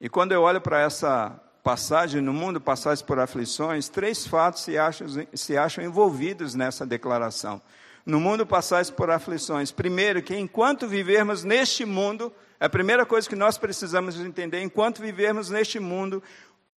[0.00, 4.76] e quando eu olho para essa passagem, no mundo passais por aflições, três fatos se
[4.76, 7.62] acham, se acham envolvidos nessa declaração.
[8.04, 9.70] No mundo passais por aflições.
[9.70, 15.00] Primeiro, que enquanto vivermos neste mundo, é a primeira coisa que nós precisamos entender, enquanto
[15.00, 16.20] vivermos neste mundo,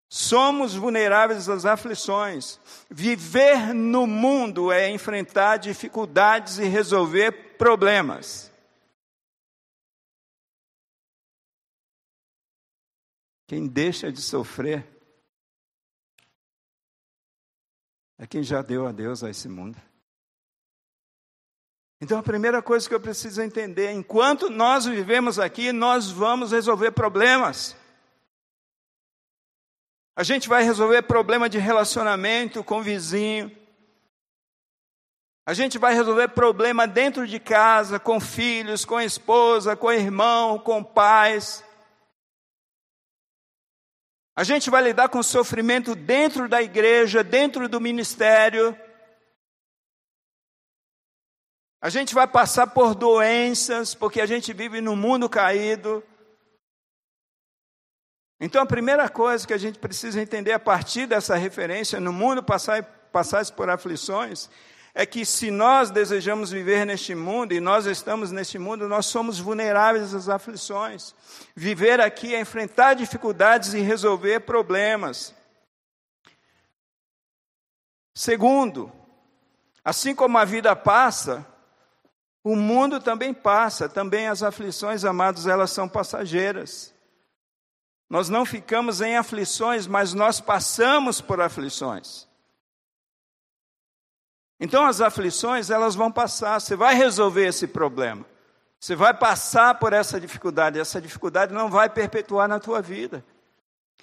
[0.09, 2.59] somos vulneráveis às aflições.
[2.89, 8.51] Viver no mundo é enfrentar dificuldades e resolver problemas.
[13.47, 14.85] Quem deixa de sofrer
[18.17, 19.77] é quem já deu a Deus a esse mundo.
[22.01, 26.91] Então a primeira coisa que eu preciso entender, enquanto nós vivemos aqui, nós vamos resolver
[26.91, 27.75] problemas.
[30.15, 33.51] A gente vai resolver problema de relacionamento com o vizinho.
[35.45, 40.81] A gente vai resolver problema dentro de casa, com filhos, com esposa, com irmão, com
[40.81, 41.63] pais.
[44.37, 48.77] A gente vai lidar com sofrimento dentro da igreja, dentro do ministério.
[51.81, 56.01] A gente vai passar por doenças, porque a gente vive num mundo caído.
[58.45, 62.43] Então, a primeira coisa que a gente precisa entender a partir dessa referência, no mundo
[62.43, 64.51] passar, passar por aflições,
[64.93, 69.39] é que se nós desejamos viver neste mundo e nós estamos neste mundo, nós somos
[69.39, 71.15] vulneráveis às aflições.
[71.55, 75.33] Viver aqui é enfrentar dificuldades e resolver problemas.
[78.13, 78.91] Segundo,
[79.83, 81.43] assim como a vida passa,
[82.43, 86.94] o mundo também passa, também as aflições, amados, elas são passageiras.
[88.09, 92.27] Nós não ficamos em aflições, mas nós passamos por aflições.
[94.59, 98.25] Então as aflições, elas vão passar, você vai resolver esse problema.
[98.79, 103.25] Você vai passar por essa dificuldade, essa dificuldade não vai perpetuar na tua vida.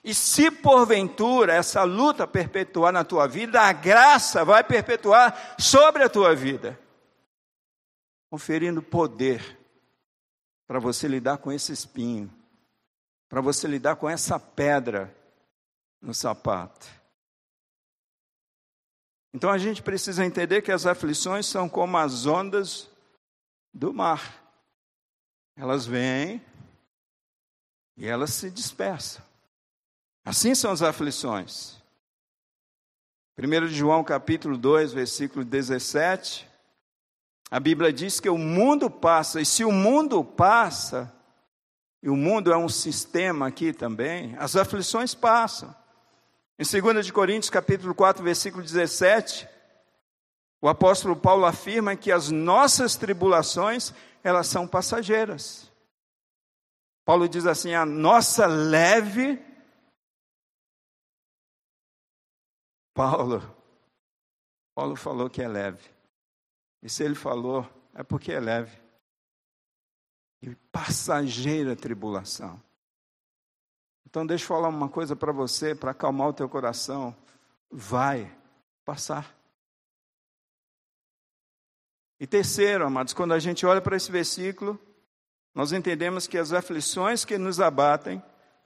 [0.04, 6.08] E se porventura essa luta perpetuar na tua vida, a graça vai perpetuar sobre a
[6.08, 6.78] tua vida,
[8.28, 9.58] conferindo poder
[10.66, 12.32] para você lidar com esse espinho,
[13.32, 15.10] para você lidar com essa pedra
[16.02, 16.86] no sapato.
[19.32, 22.90] Então a gente precisa entender que as aflições são como as ondas
[23.72, 24.44] do mar.
[25.56, 26.44] Elas vêm
[27.96, 29.24] e elas se dispersam.
[30.26, 31.82] Assim são as aflições.
[33.38, 36.46] 1 João capítulo 2, versículo 17,
[37.50, 41.10] a Bíblia diz que o mundo passa, e se o mundo passa,
[42.02, 45.74] e o mundo é um sistema aqui também, as aflições passam.
[46.58, 49.48] Em 2 Coríntios capítulo 4, versículo 17,
[50.60, 53.92] o apóstolo Paulo afirma que as nossas tribulações,
[54.22, 55.70] elas são passageiras.
[57.04, 59.40] Paulo diz assim: a nossa leve.
[62.94, 63.40] Paulo,
[64.74, 65.88] Paulo falou que é leve.
[66.82, 68.81] E se ele falou, é porque é leve.
[70.42, 72.60] E passageira tribulação.
[74.06, 77.16] Então deixa eu falar uma coisa para você, para acalmar o teu coração.
[77.70, 78.30] Vai
[78.84, 79.34] passar.
[82.20, 84.78] E terceiro, amados, quando a gente olha para esse versículo,
[85.54, 88.22] nós entendemos que as aflições que nos abatem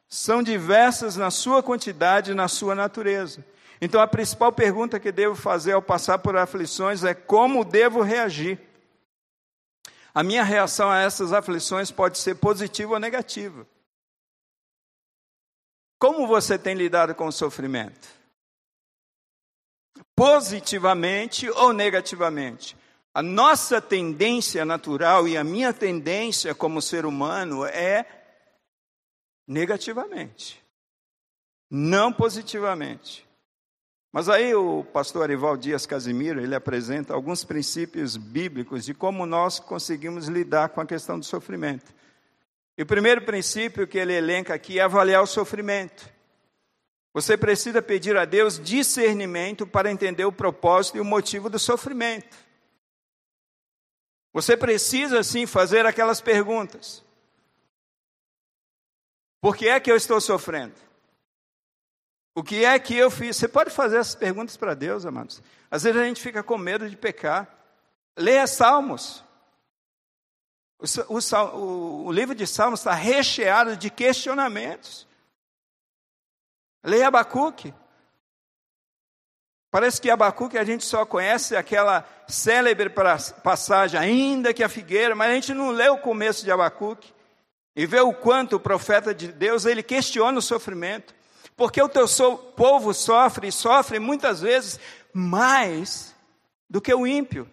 [0.09, 3.45] são diversas na sua quantidade e na sua natureza.
[3.81, 8.59] Então a principal pergunta que devo fazer ao passar por aflições é como devo reagir.
[10.17, 13.69] A minha reação a essas aflições pode ser positiva ou negativa.
[15.99, 18.09] Como você tem lidado com o sofrimento?
[20.15, 22.75] Positivamente ou negativamente?
[23.13, 28.07] A nossa tendência natural e a minha tendência como ser humano é
[29.47, 30.65] negativamente,
[31.71, 33.26] não positivamente.
[34.17, 39.61] Mas aí o pastor Arival Dias Casimiro, ele apresenta alguns princípios bíblicos de como nós
[39.61, 41.95] conseguimos lidar com a questão do sofrimento.
[42.79, 46.09] E o primeiro princípio que ele elenca aqui é avaliar o sofrimento.
[47.13, 52.39] Você precisa pedir a Deus discernimento para entender o propósito e o motivo do sofrimento.
[54.33, 57.05] Você precisa sim fazer aquelas perguntas.
[59.43, 60.87] Por que é que eu estou sofrendo?
[62.37, 63.35] O que é que eu fiz?
[63.35, 65.43] Você pode fazer essas perguntas para Deus, amados.
[65.71, 67.49] Às vezes a gente fica com medo de pecar.
[68.15, 69.25] Leia Salmos.
[70.79, 75.09] O, o, o livro de Salmos está recheado de questionamentos.
[76.85, 77.73] Leia Abacuque.
[79.71, 82.91] Parece que Abacuque a gente só conhece aquela célebre
[83.43, 87.15] passagem, ainda que a figueira, mas a gente não lê o começo de Abacuque
[87.75, 91.15] e vê o quanto o profeta de Deus ele questiona o sofrimento,
[91.57, 92.07] porque o teu
[92.55, 94.79] povo sofre e sofre muitas vezes
[95.13, 96.15] mais
[96.69, 97.51] do que o ímpio,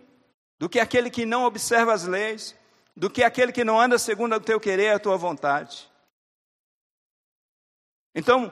[0.60, 2.56] do que aquele que não observa as leis,
[2.96, 5.90] do que aquele que não anda segundo o teu querer e a tua vontade.
[8.14, 8.52] Então,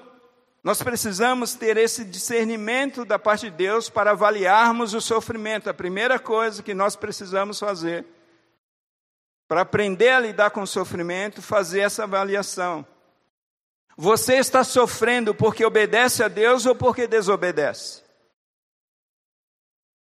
[0.63, 5.69] nós precisamos ter esse discernimento da parte de Deus para avaliarmos o sofrimento.
[5.69, 8.05] A primeira coisa que nós precisamos fazer
[9.47, 12.85] para aprender a lidar com o sofrimento, fazer essa avaliação.
[14.01, 18.01] Você está sofrendo porque obedece a Deus ou porque desobedece?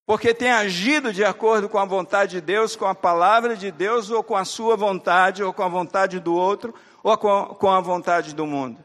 [0.04, 4.10] Porque tem agido de acordo com a vontade de Deus, com a palavra de Deus,
[4.10, 8.34] ou com a sua vontade, ou com a vontade do outro, ou com a vontade
[8.34, 8.84] do mundo?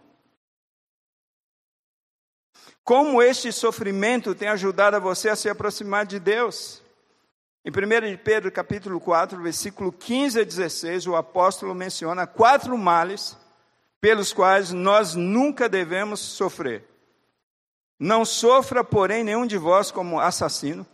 [2.82, 6.82] Como este sofrimento tem ajudado a você a se aproximar de Deus?
[7.66, 13.41] Em 1 Pedro capítulo 4, versículo 15 a 16, o apóstolo menciona quatro males
[14.02, 16.84] pelos quais nós nunca devemos sofrer.
[18.00, 20.86] Não sofra, porém, nenhum de vós como assassino,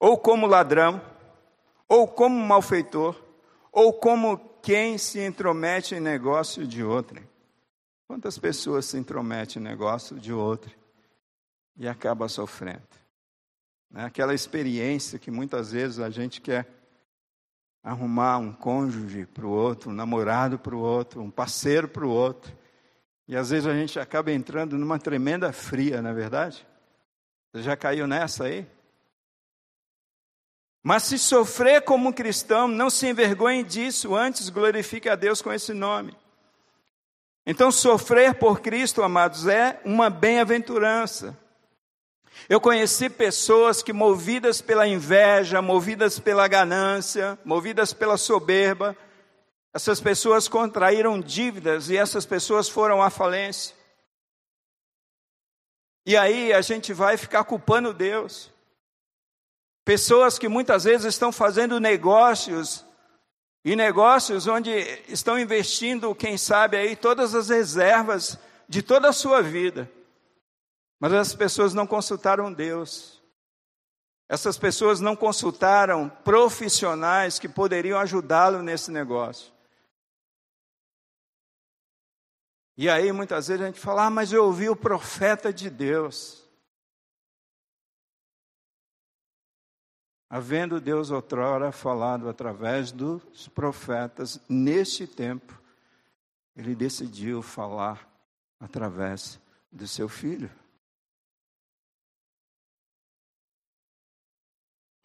[0.00, 1.02] ou como ladrão,
[1.86, 3.22] ou como malfeitor,
[3.70, 7.28] ou como quem se intromete em negócio de outrem.
[8.08, 10.74] Quantas pessoas se intrometem em negócio de outro
[11.76, 12.82] e acaba sofrendo?
[13.90, 14.04] Né?
[14.04, 16.66] Aquela experiência que muitas vezes a gente quer
[17.84, 22.10] arrumar um cônjuge para o outro, um namorado para o outro, um parceiro para o
[22.10, 22.50] outro.
[23.28, 26.66] E às vezes a gente acaba entrando numa tremenda fria, não é verdade?
[27.52, 28.66] Você já caiu nessa aí?
[30.82, 35.74] Mas se sofrer como cristão, não se envergonhe disso, antes glorifique a Deus com esse
[35.74, 36.16] nome.
[37.46, 41.38] Então, sofrer por Cristo, amados, é uma bem-aventurança.
[42.48, 48.96] Eu conheci pessoas que, movidas pela inveja, movidas pela ganância, movidas pela soberba,
[49.72, 53.74] essas pessoas contraíram dívidas e essas pessoas foram à falência.
[56.06, 58.52] E aí a gente vai ficar culpando Deus.
[59.84, 62.84] Pessoas que muitas vezes estão fazendo negócios
[63.64, 64.70] e negócios onde
[65.08, 69.90] estão investindo, quem sabe aí, todas as reservas de toda a sua vida.
[70.98, 73.22] Mas as pessoas não consultaram Deus.
[74.28, 79.52] Essas pessoas não consultaram profissionais que poderiam ajudá-lo nesse negócio.
[82.76, 86.44] E aí muitas vezes a gente fala: ah, mas eu ouvi o profeta de Deus.
[90.34, 95.56] havendo Deus outrora falado através dos profetas, neste tempo,
[96.56, 98.04] ele decidiu falar
[98.58, 99.38] através
[99.70, 100.50] do seu filho.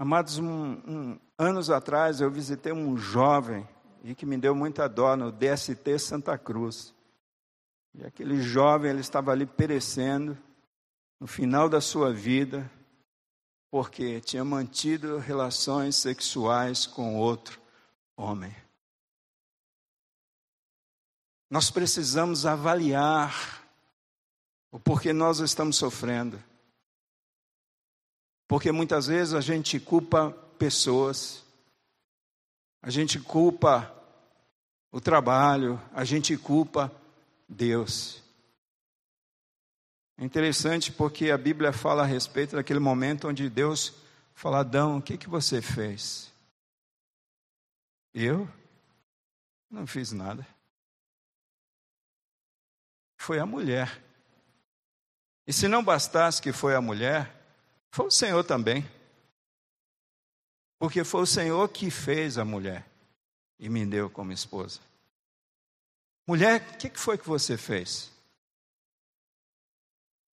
[0.02, 3.68] Amados, um, um, anos atrás eu visitei um jovem
[4.02, 6.96] e que me deu muita dó no DST Santa Cruz.
[7.94, 10.38] E aquele jovem ele estava ali perecendo
[11.20, 12.72] no final da sua vida,
[13.70, 17.60] porque tinha mantido relações sexuais com outro
[18.16, 18.56] homem.
[21.50, 23.68] Nós precisamos avaliar
[24.72, 26.42] o porquê nós estamos sofrendo.
[28.50, 31.46] Porque muitas vezes a gente culpa pessoas,
[32.82, 33.96] a gente culpa
[34.92, 36.92] o trabalho, a gente culpa
[37.48, 38.24] Deus.
[40.18, 43.94] É interessante porque a Bíblia fala a respeito daquele momento onde Deus
[44.34, 46.34] fala: Adão, o que, que você fez?
[48.16, 48.50] Eu?
[49.70, 50.46] Não fiz nada.
[53.16, 54.04] Foi a mulher.
[55.46, 57.39] E se não bastasse que foi a mulher,
[57.92, 58.84] foi o Senhor também.
[60.78, 62.90] Porque foi o Senhor que fez a mulher
[63.60, 64.80] e me deu como esposa.
[66.26, 68.12] Mulher, o que foi que você fez?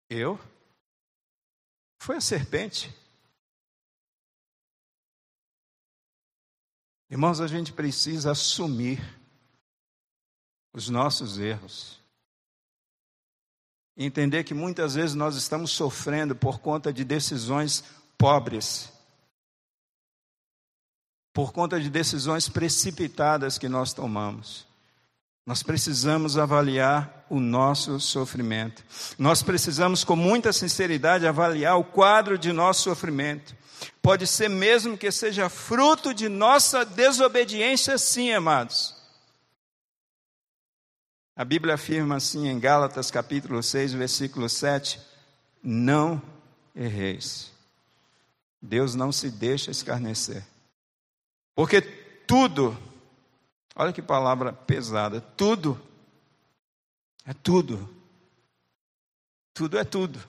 [0.09, 0.39] Eu?
[1.97, 2.93] Foi a serpente.
[7.09, 8.99] Irmãos, a gente precisa assumir
[10.73, 11.99] os nossos erros.
[13.97, 17.83] Entender que muitas vezes nós estamos sofrendo por conta de decisões
[18.17, 18.93] pobres
[21.35, 24.65] por conta de decisões precipitadas que nós tomamos.
[25.45, 28.81] Nós precisamos avaliar o nosso sofrimento.
[29.19, 33.53] Nós precisamos, com muita sinceridade, avaliar o quadro de nosso sofrimento.
[34.01, 38.94] Pode ser mesmo que seja fruto de nossa desobediência, sim, amados.
[41.35, 45.01] A Bíblia afirma assim em Gálatas capítulo 6, versículo 7:
[45.61, 46.21] Não
[46.73, 47.51] erreis.
[48.61, 50.45] Deus não se deixa escarnecer.
[51.53, 52.77] Porque tudo,
[53.75, 55.79] olha que palavra pesada, tudo,
[57.25, 57.93] é tudo,
[59.53, 60.19] tudo é tudo,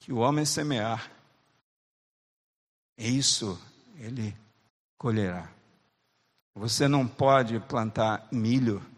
[0.00, 1.10] que o homem semear,
[2.96, 3.60] isso
[3.98, 4.34] ele
[4.96, 5.52] colherá.
[6.54, 8.93] Você não pode plantar milho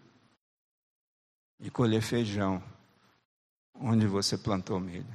[1.60, 2.62] e colher feijão
[3.74, 5.06] onde você plantou milho.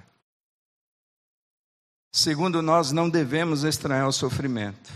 [2.12, 4.92] Segundo, nós não devemos estranhar o sofrimento.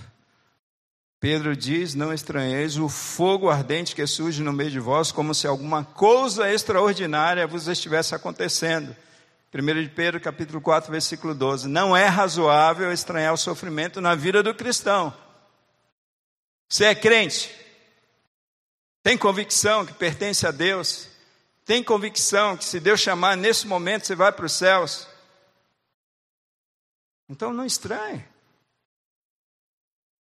[1.19, 5.47] Pedro diz: Não estranheis o fogo ardente que surge no meio de vós, como se
[5.47, 8.95] alguma coisa extraordinária vos estivesse acontecendo.
[9.53, 11.69] 1 de Pedro, capítulo 4, versículo 12.
[11.69, 15.13] Não é razoável estranhar o sofrimento na vida do cristão.
[16.67, 17.55] Você é crente,
[19.01, 21.07] tem convicção que pertence a Deus,
[21.65, 25.07] tem convicção que se Deus chamar nesse momento você vai para os céus.
[27.27, 28.25] Então não estranhe.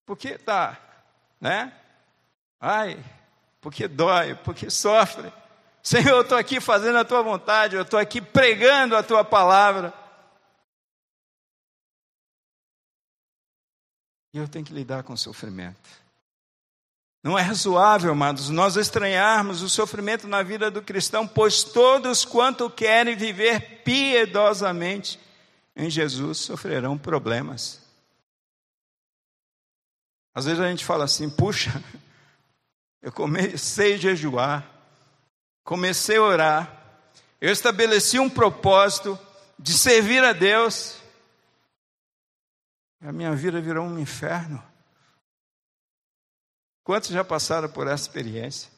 [0.06, 0.92] Porque tá
[1.42, 1.76] né?
[2.60, 3.04] Ai,
[3.60, 5.32] porque dói, porque sofre.
[5.82, 9.92] Senhor, eu estou aqui fazendo a tua vontade, eu estou aqui pregando a tua palavra.
[14.32, 16.01] E eu tenho que lidar com o sofrimento.
[17.22, 22.68] Não é razoável, amados, nós estranharmos o sofrimento na vida do cristão, pois todos quanto
[22.68, 25.20] querem viver piedosamente
[25.76, 27.80] em Jesus sofrerão problemas.
[30.34, 31.70] Às vezes a gente fala assim: puxa,
[33.00, 34.68] eu comecei a jejuar,
[35.62, 36.82] comecei a orar,
[37.40, 39.16] eu estabeleci um propósito
[39.56, 40.96] de servir a Deus,
[43.00, 44.71] a minha vida virou um inferno.
[46.84, 48.70] Quantos já passaram por essa experiência?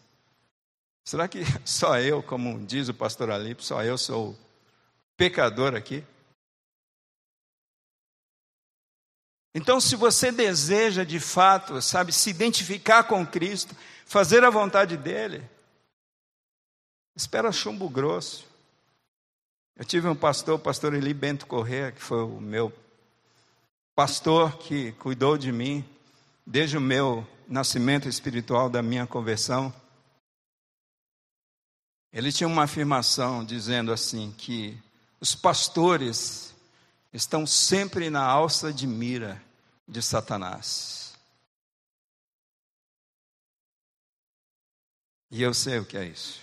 [1.05, 4.37] Será que só eu, como diz o pastor Alipe, só eu sou
[5.17, 6.05] pecador aqui?
[9.55, 13.75] Então, se você deseja de fato, sabe, se identificar com Cristo,
[14.05, 15.49] fazer a vontade dele,
[17.15, 18.45] espera chumbo grosso.
[19.77, 22.73] Eu tive um pastor, o pastor Eli Bento Corrêa, que foi o meu
[23.95, 25.85] pastor que cuidou de mim
[26.45, 29.75] desde o meu nascimento espiritual, da minha conversão.
[32.13, 34.81] Ele tinha uma afirmação dizendo assim que
[35.21, 36.55] os pastores
[37.13, 39.43] estão sempre na alça de mira
[39.87, 41.15] de Satanás.
[45.31, 46.41] E eu sei o que é isso.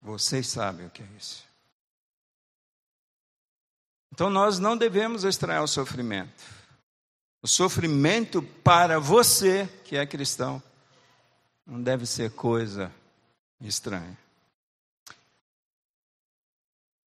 [0.00, 1.44] Vocês sabem o que é isso.
[4.12, 6.59] Então nós não devemos estranhar o sofrimento.
[7.42, 10.62] O sofrimento para você que é cristão
[11.66, 12.92] não deve ser coisa
[13.60, 14.18] estranha.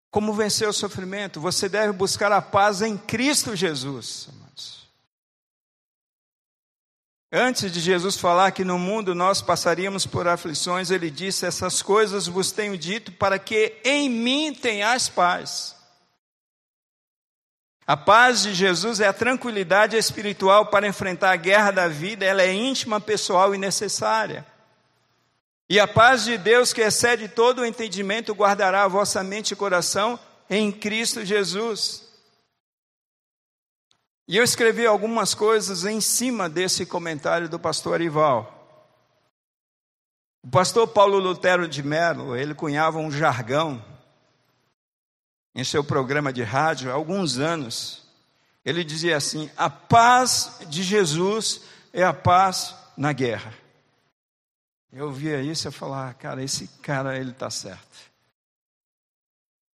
[0.09, 1.41] Como vencer o sofrimento?
[1.41, 4.29] Você deve buscar a paz em Cristo Jesus.
[7.35, 12.27] Antes de Jesus falar que no mundo nós passaríamos por aflições, ele disse: Essas coisas
[12.27, 15.75] vos tenho dito para que em mim tenhais paz.
[17.85, 22.41] A paz de Jesus é a tranquilidade espiritual para enfrentar a guerra da vida, ela
[22.41, 24.45] é íntima, pessoal e necessária.
[25.69, 29.55] E a paz de Deus, que excede todo o entendimento, guardará a vossa mente e
[29.55, 30.17] coração
[30.49, 32.03] em Cristo Jesus.
[34.27, 38.49] E eu escrevi algumas coisas em cima desse comentário do pastor Arival.
[40.41, 43.83] O pastor Paulo Lutero de Mello, ele cunhava um jargão
[45.55, 48.03] em seu programa de rádio há alguns anos.
[48.65, 53.53] Ele dizia assim: a paz de Jesus é a paz na guerra.
[54.91, 58.13] Eu via isso e falava, ah, cara, esse cara ele está certo.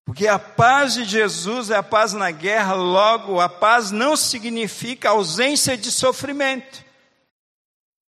[0.05, 5.11] Porque a paz de Jesus é a paz na guerra, logo, a paz não significa
[5.11, 6.83] ausência de sofrimento,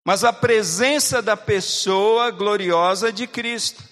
[0.02, 3.89] mas a presença da pessoa gloriosa de Cristo.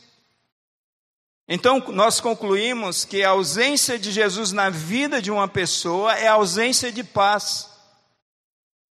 [1.49, 6.92] Então, nós concluímos que a ausência de Jesus na vida de uma pessoa é ausência
[6.92, 7.70] de paz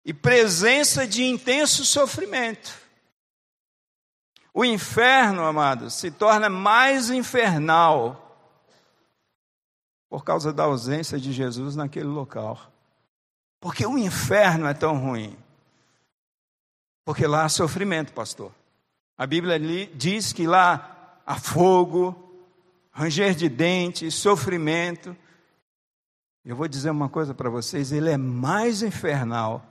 [0.04, 2.74] e presença de intenso sofrimento.
[4.52, 8.24] O inferno, amados, se torna mais infernal
[10.08, 12.58] por causa da ausência de Jesus naquele local.
[13.60, 15.36] Porque o inferno é tão ruim.
[17.04, 18.52] Porque lá há sofrimento, pastor.
[19.16, 19.60] A Bíblia
[19.94, 22.27] diz que lá há fogo,
[22.98, 25.16] ranger de dentes, sofrimento.
[26.44, 29.64] Eu vou dizer uma coisa para vocês: ele é mais infernal,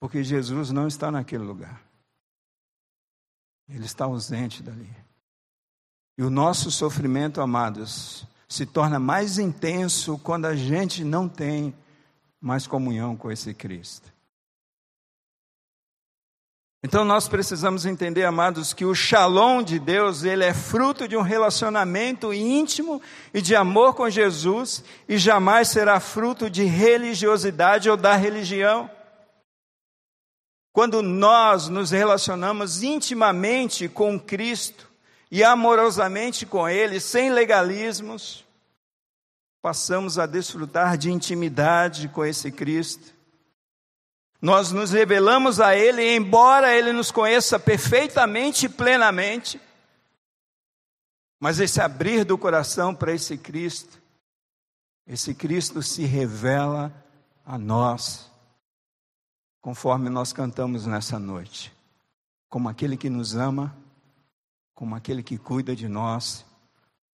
[0.00, 1.80] porque Jesus não está naquele lugar.
[3.68, 4.90] Ele está ausente dali.
[6.16, 11.72] E o nosso sofrimento, amados, se torna mais intenso quando a gente não tem
[12.40, 14.12] mais comunhão com esse Cristo.
[16.82, 21.22] Então nós precisamos entender, amados, que o shalom de Deus, ele é fruto de um
[21.22, 23.02] relacionamento íntimo
[23.34, 28.88] e de amor com Jesus e jamais será fruto de religiosidade ou da religião.
[30.72, 34.88] Quando nós nos relacionamos intimamente com Cristo,
[35.30, 38.44] e amorosamente com Ele, sem legalismos,
[39.60, 43.14] passamos a desfrutar de intimidade com esse Cristo.
[44.40, 49.60] Nós nos revelamos a Ele, embora Ele nos conheça perfeitamente e plenamente,
[51.40, 54.00] mas esse abrir do coração para esse Cristo,
[55.06, 56.92] esse Cristo se revela
[57.44, 58.30] a nós,
[59.60, 61.72] conforme nós cantamos nessa noite,
[62.48, 63.74] como aquele que nos ama
[64.78, 66.46] como aquele que cuida de nós,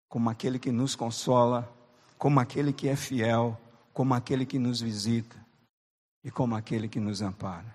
[0.06, 1.66] como aquele que nos consola,
[2.18, 3.58] como aquele que é fiel,
[3.90, 5.34] como aquele que nos visita
[6.24, 7.74] e como aquele que nos ampara.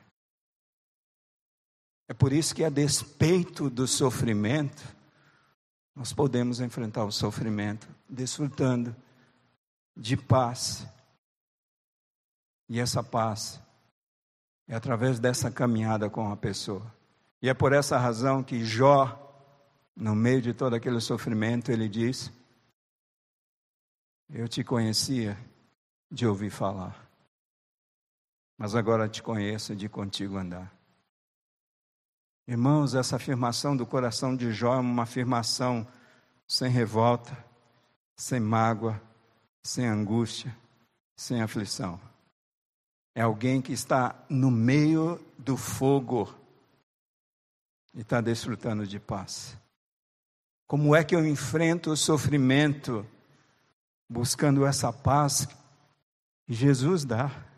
[2.07, 4.83] É por isso que, a despeito do sofrimento,
[5.95, 8.95] nós podemos enfrentar o sofrimento desfrutando
[9.95, 10.87] de paz.
[12.67, 13.61] E essa paz
[14.67, 16.93] é através dessa caminhada com a pessoa.
[17.41, 19.27] E é por essa razão que Jó
[19.99, 22.31] no meio de todo aquele sofrimento, ele diz:
[24.29, 25.37] Eu te conhecia
[26.09, 27.08] de ouvir falar,
[28.59, 30.69] mas agora te conheço de contigo andar.
[32.45, 35.87] Irmãos, essa afirmação do coração de Jó é uma afirmação
[36.45, 37.31] sem revolta,
[38.17, 39.01] sem mágoa,
[39.63, 40.53] sem angústia,
[41.15, 42.01] sem aflição.
[43.15, 46.35] É alguém que está no meio do fogo
[47.93, 49.57] e está desfrutando de paz.
[50.67, 53.05] Como é que eu enfrento o sofrimento
[54.09, 55.47] buscando essa paz
[56.45, 57.48] que Jesus dá?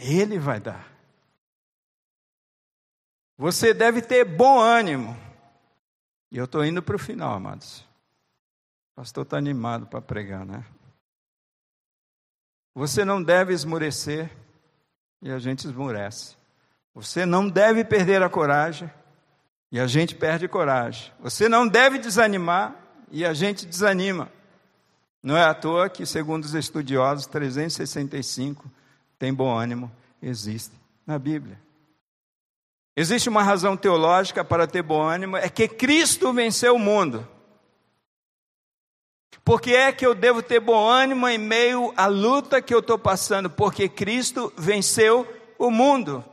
[0.00, 0.90] Ele vai dar.
[3.36, 5.14] Você deve ter bom ânimo.
[6.30, 7.80] E eu estou indo para o final, amados.
[8.92, 10.64] O pastor está animado para pregar, né?
[12.74, 14.30] Você não deve esmorecer,
[15.20, 16.36] e a gente esmorece.
[16.94, 18.90] Você não deve perder a coragem,
[19.70, 21.12] e a gente perde coragem.
[21.20, 22.74] Você não deve desanimar
[23.10, 24.30] e a gente desanima.
[25.22, 28.70] Não é à toa que, segundo os estudiosos, 365
[29.20, 29.92] tem bom ânimo,
[30.22, 30.74] existe
[31.06, 31.60] na Bíblia.
[32.96, 37.28] Existe uma razão teológica para ter bom ânimo, é que Cristo venceu o mundo.
[39.44, 42.78] Por que é que eu devo ter bom ânimo em meio à luta que eu
[42.78, 43.50] estou passando?
[43.50, 46.24] Porque Cristo venceu o mundo.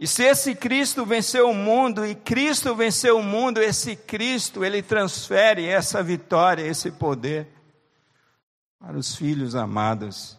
[0.00, 4.82] E se esse Cristo venceu o mundo e Cristo venceu o mundo, esse Cristo, ele
[4.82, 7.53] transfere essa vitória, esse poder
[8.84, 10.38] para os filhos amados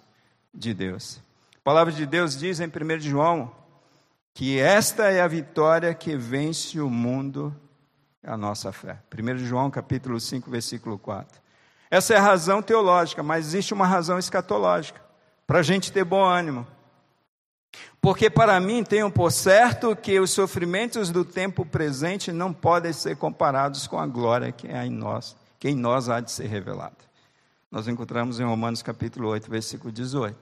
[0.54, 1.20] de Deus.
[1.64, 3.52] palavra de Deus diz em 1 João
[4.36, 7.56] que esta é a vitória que vence o mundo,
[8.24, 9.00] a nossa fé.
[9.12, 11.42] 1 João capítulo 5, versículo 4.
[11.90, 15.02] Essa é a razão teológica, mas existe uma razão escatológica,
[15.48, 16.68] para a gente ter bom ânimo.
[18.00, 23.18] Porque para mim tenho por certo que os sofrimentos do tempo presente não podem ser
[23.18, 27.06] comparados com a glória que é em nós, que em nós há de ser revelada.
[27.72, 30.38] Nós encontramos em Romanos capítulo 8, versículo 18.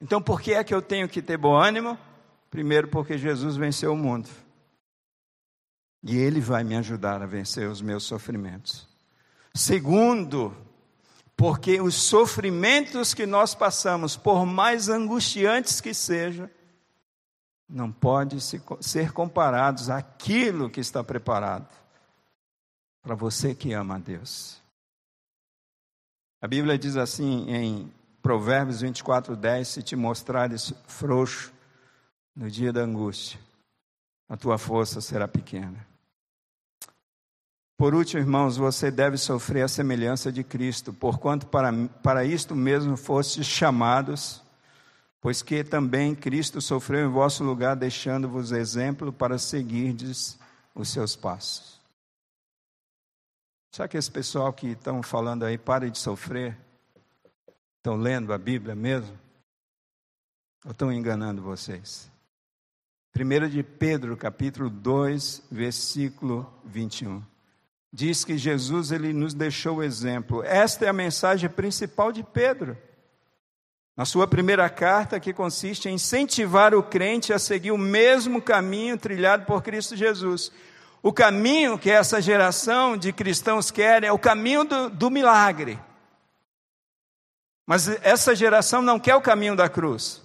[0.00, 1.98] Então, por que é que eu tenho que ter bom ânimo?
[2.50, 4.28] Primeiro, porque Jesus venceu o mundo.
[6.02, 8.86] E Ele vai me ajudar a vencer os meus sofrimentos.
[9.54, 10.54] Segundo,
[11.36, 16.48] porque os sofrimentos que nós passamos, por mais angustiantes que sejam,
[17.68, 18.38] não podem
[18.80, 21.68] ser comparados àquilo que está preparado
[23.02, 24.63] para você que ama a Deus.
[26.44, 27.90] A Bíblia diz assim em
[28.20, 31.50] Provérbios 24, 10: Se te mostrares frouxo
[32.36, 33.40] no dia da angústia,
[34.28, 35.86] a tua força será pequena.
[37.78, 41.72] Por último, irmãos, você deve sofrer a semelhança de Cristo, porquanto para,
[42.02, 44.42] para isto mesmo fostes chamados,
[45.22, 50.38] pois que também Cristo sofreu em vosso lugar, deixando-vos exemplo para seguirdes
[50.74, 51.73] os seus passos.
[53.74, 56.56] Sabe que esse pessoal que estão falando aí, pare de sofrer?
[57.78, 59.18] Estão lendo a Bíblia mesmo?
[60.64, 62.08] Ou estão enganando vocês?
[63.18, 67.20] 1 de Pedro, capítulo 2, versículo 21.
[67.92, 70.44] Diz que Jesus ele nos deixou o exemplo.
[70.44, 72.78] Esta é a mensagem principal de Pedro.
[73.96, 78.96] Na sua primeira carta, que consiste em incentivar o crente a seguir o mesmo caminho
[78.96, 80.52] trilhado por Cristo Jesus.
[81.04, 85.78] O caminho que essa geração de cristãos quer é o caminho do, do milagre.
[87.66, 90.22] Mas essa geração não quer o caminho da cruz.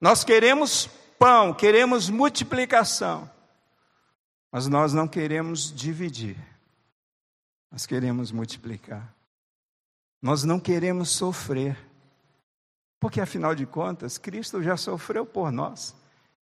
[0.00, 0.88] Nós queremos
[1.20, 3.30] pão, queremos multiplicação.
[4.50, 6.36] Mas nós não queremos dividir.
[7.70, 9.14] Nós queremos multiplicar.
[10.20, 11.78] Nós não queremos sofrer.
[12.98, 15.94] Porque afinal de contas, Cristo já sofreu por nós.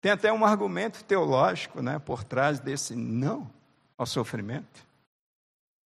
[0.05, 3.51] Tem até um argumento teológico né, por trás desse não
[3.97, 4.85] ao sofrimento.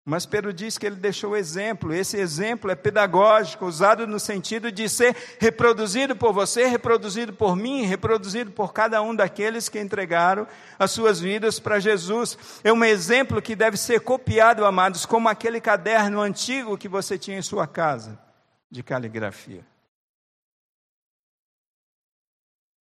[0.04, 4.88] Mas Pedro diz que ele deixou exemplo, esse exemplo é pedagógico, usado no sentido de
[4.88, 10.90] ser reproduzido por você, reproduzido por mim, reproduzido por cada um daqueles que entregaram as
[10.90, 12.36] suas vidas para Jesus.
[12.64, 17.38] É um exemplo que deve ser copiado, amados, como aquele caderno antigo que você tinha
[17.38, 18.18] em sua casa,
[18.68, 19.64] de caligrafia.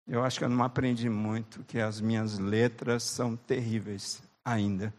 [0.08, 4.94] Eu acho que eu não aprendi muito, que as minhas letras são terríveis ainda.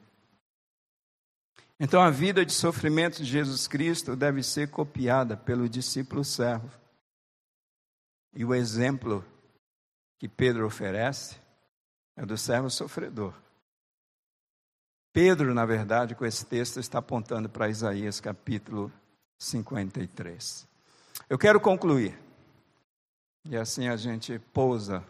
[1.81, 6.71] Então a vida de sofrimento de Jesus Cristo deve ser copiada pelo discípulo servo.
[8.35, 9.25] E o exemplo
[10.19, 11.37] que Pedro oferece
[12.17, 13.33] é do servo sofredor.
[15.13, 18.93] Pedro, na verdade, com esse texto, está apontando para Isaías capítulo
[19.39, 20.67] 53.
[21.31, 22.28] Eu quero concluir.
[23.49, 25.03] E assim a gente pousa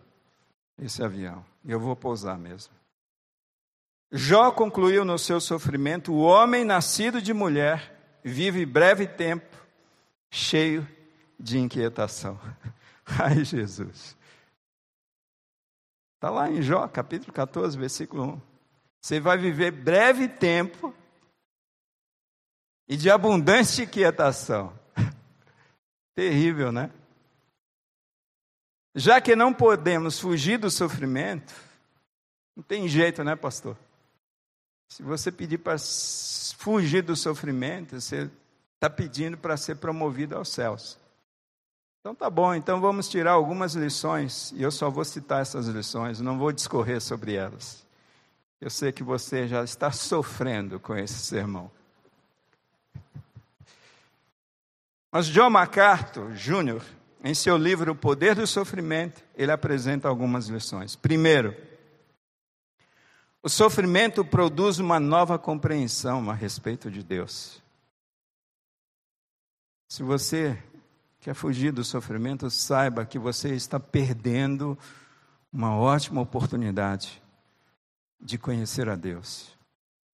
[0.81, 1.45] esse avião.
[1.65, 2.73] Eu vou pousar mesmo.
[4.13, 9.57] Jó concluiu no seu sofrimento: o homem nascido de mulher vive breve tempo,
[10.31, 10.87] cheio
[11.39, 12.39] de inquietação.
[13.21, 14.17] Ai, Jesus.
[16.15, 18.41] Está lá em Jó, capítulo 14, versículo 1.
[19.01, 20.95] Você vai viver breve tempo
[22.89, 24.73] e de abundante inquietação.
[26.15, 26.91] Terrível, né?
[28.99, 31.55] Já que não podemos fugir do sofrimento,
[32.57, 33.77] não tem jeito, né, pastor?
[34.89, 35.77] Se você pedir para
[36.59, 38.29] fugir do sofrimento, você
[38.75, 40.99] está pedindo para ser promovido aos céus.
[42.01, 46.21] Então tá bom, então vamos tirar algumas lições, e eu só vou citar essas lições,
[46.21, 47.87] não vou discorrer sobre elas.
[48.61, 51.71] Eu sei que você já está sofrendo com esse sermão.
[55.13, 60.95] Mas John MacArthur Jr., em seu livro O Poder do Sofrimento, ele apresenta algumas lições.
[60.95, 61.55] Primeiro,
[63.43, 67.63] o sofrimento produz uma nova compreensão a respeito de Deus.
[69.89, 70.63] Se você
[71.21, 74.79] quer fugir do sofrimento, saiba que você está perdendo
[75.53, 77.23] uma ótima oportunidade
[78.21, 79.57] de conhecer a Deus,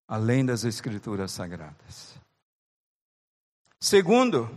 [0.06, 2.14] além das Escrituras Sagradas.
[3.80, 4.48] Segundo,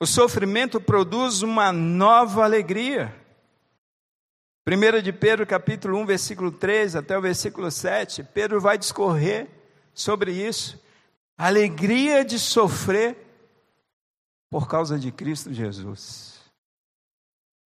[0.00, 3.14] o sofrimento produz uma nova alegria.
[4.66, 9.48] 1 de Pedro, capítulo 1, versículo 3 até o versículo 7, Pedro vai discorrer
[9.94, 10.80] sobre isso.
[11.36, 13.16] Alegria de sofrer
[14.50, 16.38] por causa de Cristo Jesus.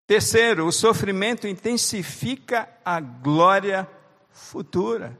[0.07, 3.87] Terceiro, o sofrimento intensifica a glória
[4.31, 5.19] futura.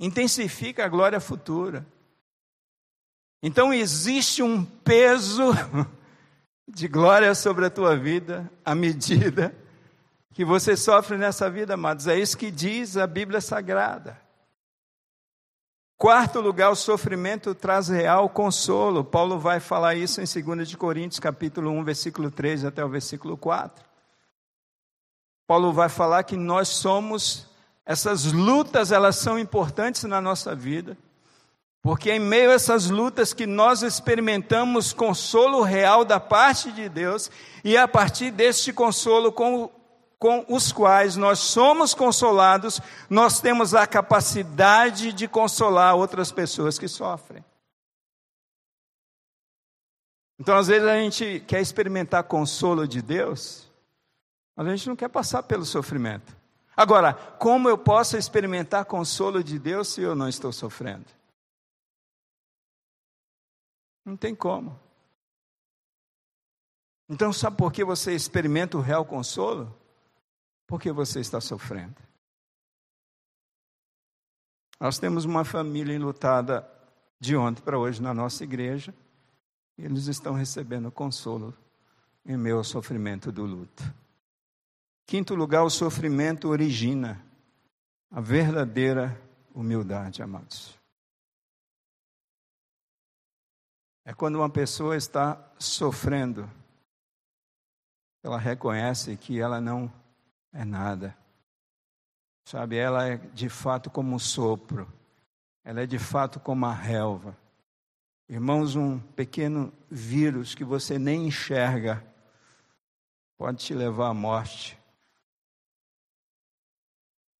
[0.00, 1.86] Intensifica a glória futura.
[3.46, 5.52] Então existe um peso
[6.66, 9.54] de glória sobre a tua vida à medida
[10.32, 12.06] que você sofre nessa vida, amados.
[12.06, 14.18] É isso que diz a Bíblia Sagrada.
[15.98, 19.04] Quarto lugar, o sofrimento traz real consolo.
[19.04, 23.36] Paulo vai falar isso em 2 de Coríntios, capítulo 1, versículo 3 até o versículo
[23.36, 23.84] 4.
[25.46, 27.46] Paulo vai falar que nós somos
[27.84, 30.96] essas lutas, elas são importantes na nossa vida.
[31.84, 37.30] Porque em meio a essas lutas que nós experimentamos consolo real da parte de Deus,
[37.62, 39.70] e é a partir deste consolo com
[40.18, 42.80] com os quais nós somos consolados,
[43.10, 47.44] nós temos a capacidade de consolar outras pessoas que sofrem.
[50.38, 53.70] Então, às vezes, a gente quer experimentar consolo de Deus,
[54.56, 56.34] mas a gente não quer passar pelo sofrimento.
[56.74, 61.04] Agora, como eu posso experimentar consolo de Deus se eu não estou sofrendo?
[64.04, 64.78] Não tem como.
[67.08, 69.74] Então, sabe por que você experimenta o real consolo?
[70.66, 71.96] Porque você está sofrendo.
[74.80, 76.68] Nós temos uma família enlutada
[77.20, 78.94] de ontem para hoje na nossa igreja.
[79.78, 81.54] E eles estão recebendo consolo
[82.24, 83.82] em meu sofrimento do luto.
[85.06, 87.22] Quinto lugar, o sofrimento origina
[88.10, 89.20] a verdadeira
[89.54, 90.78] humildade, amados.
[94.04, 96.50] É quando uma pessoa está sofrendo,
[98.22, 99.90] ela reconhece que ela não
[100.52, 101.16] é nada.
[102.44, 104.92] Sabe, ela é de fato como um sopro,
[105.64, 107.36] ela é de fato como a relva.
[108.28, 112.04] Irmãos, um pequeno vírus que você nem enxerga
[113.38, 114.78] pode te levar à morte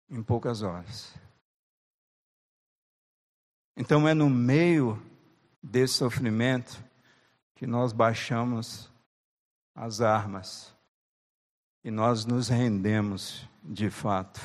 [0.08, 1.14] em poucas horas.
[3.76, 5.02] Então é no meio
[5.64, 6.84] desse sofrimento
[7.54, 8.92] que nós baixamos
[9.74, 10.72] as armas
[11.82, 14.40] e nós nos rendemos de fato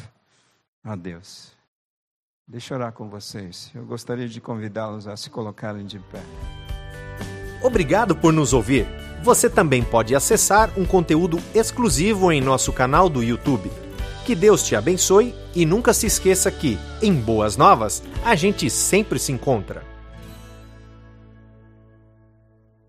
[0.84, 1.52] a Deus.
[2.48, 3.70] Deixa eu orar com vocês.
[3.76, 6.22] Eu gostaria de convidá-los a se colocarem de pé.
[7.62, 8.88] Obrigado por nos ouvir.
[9.22, 13.70] Você também pode acessar um conteúdo exclusivo em nosso canal do YouTube.
[14.26, 19.20] Que Deus te abençoe e nunca se esqueça que, em Boas Novas, a gente sempre
[19.20, 19.89] se encontra.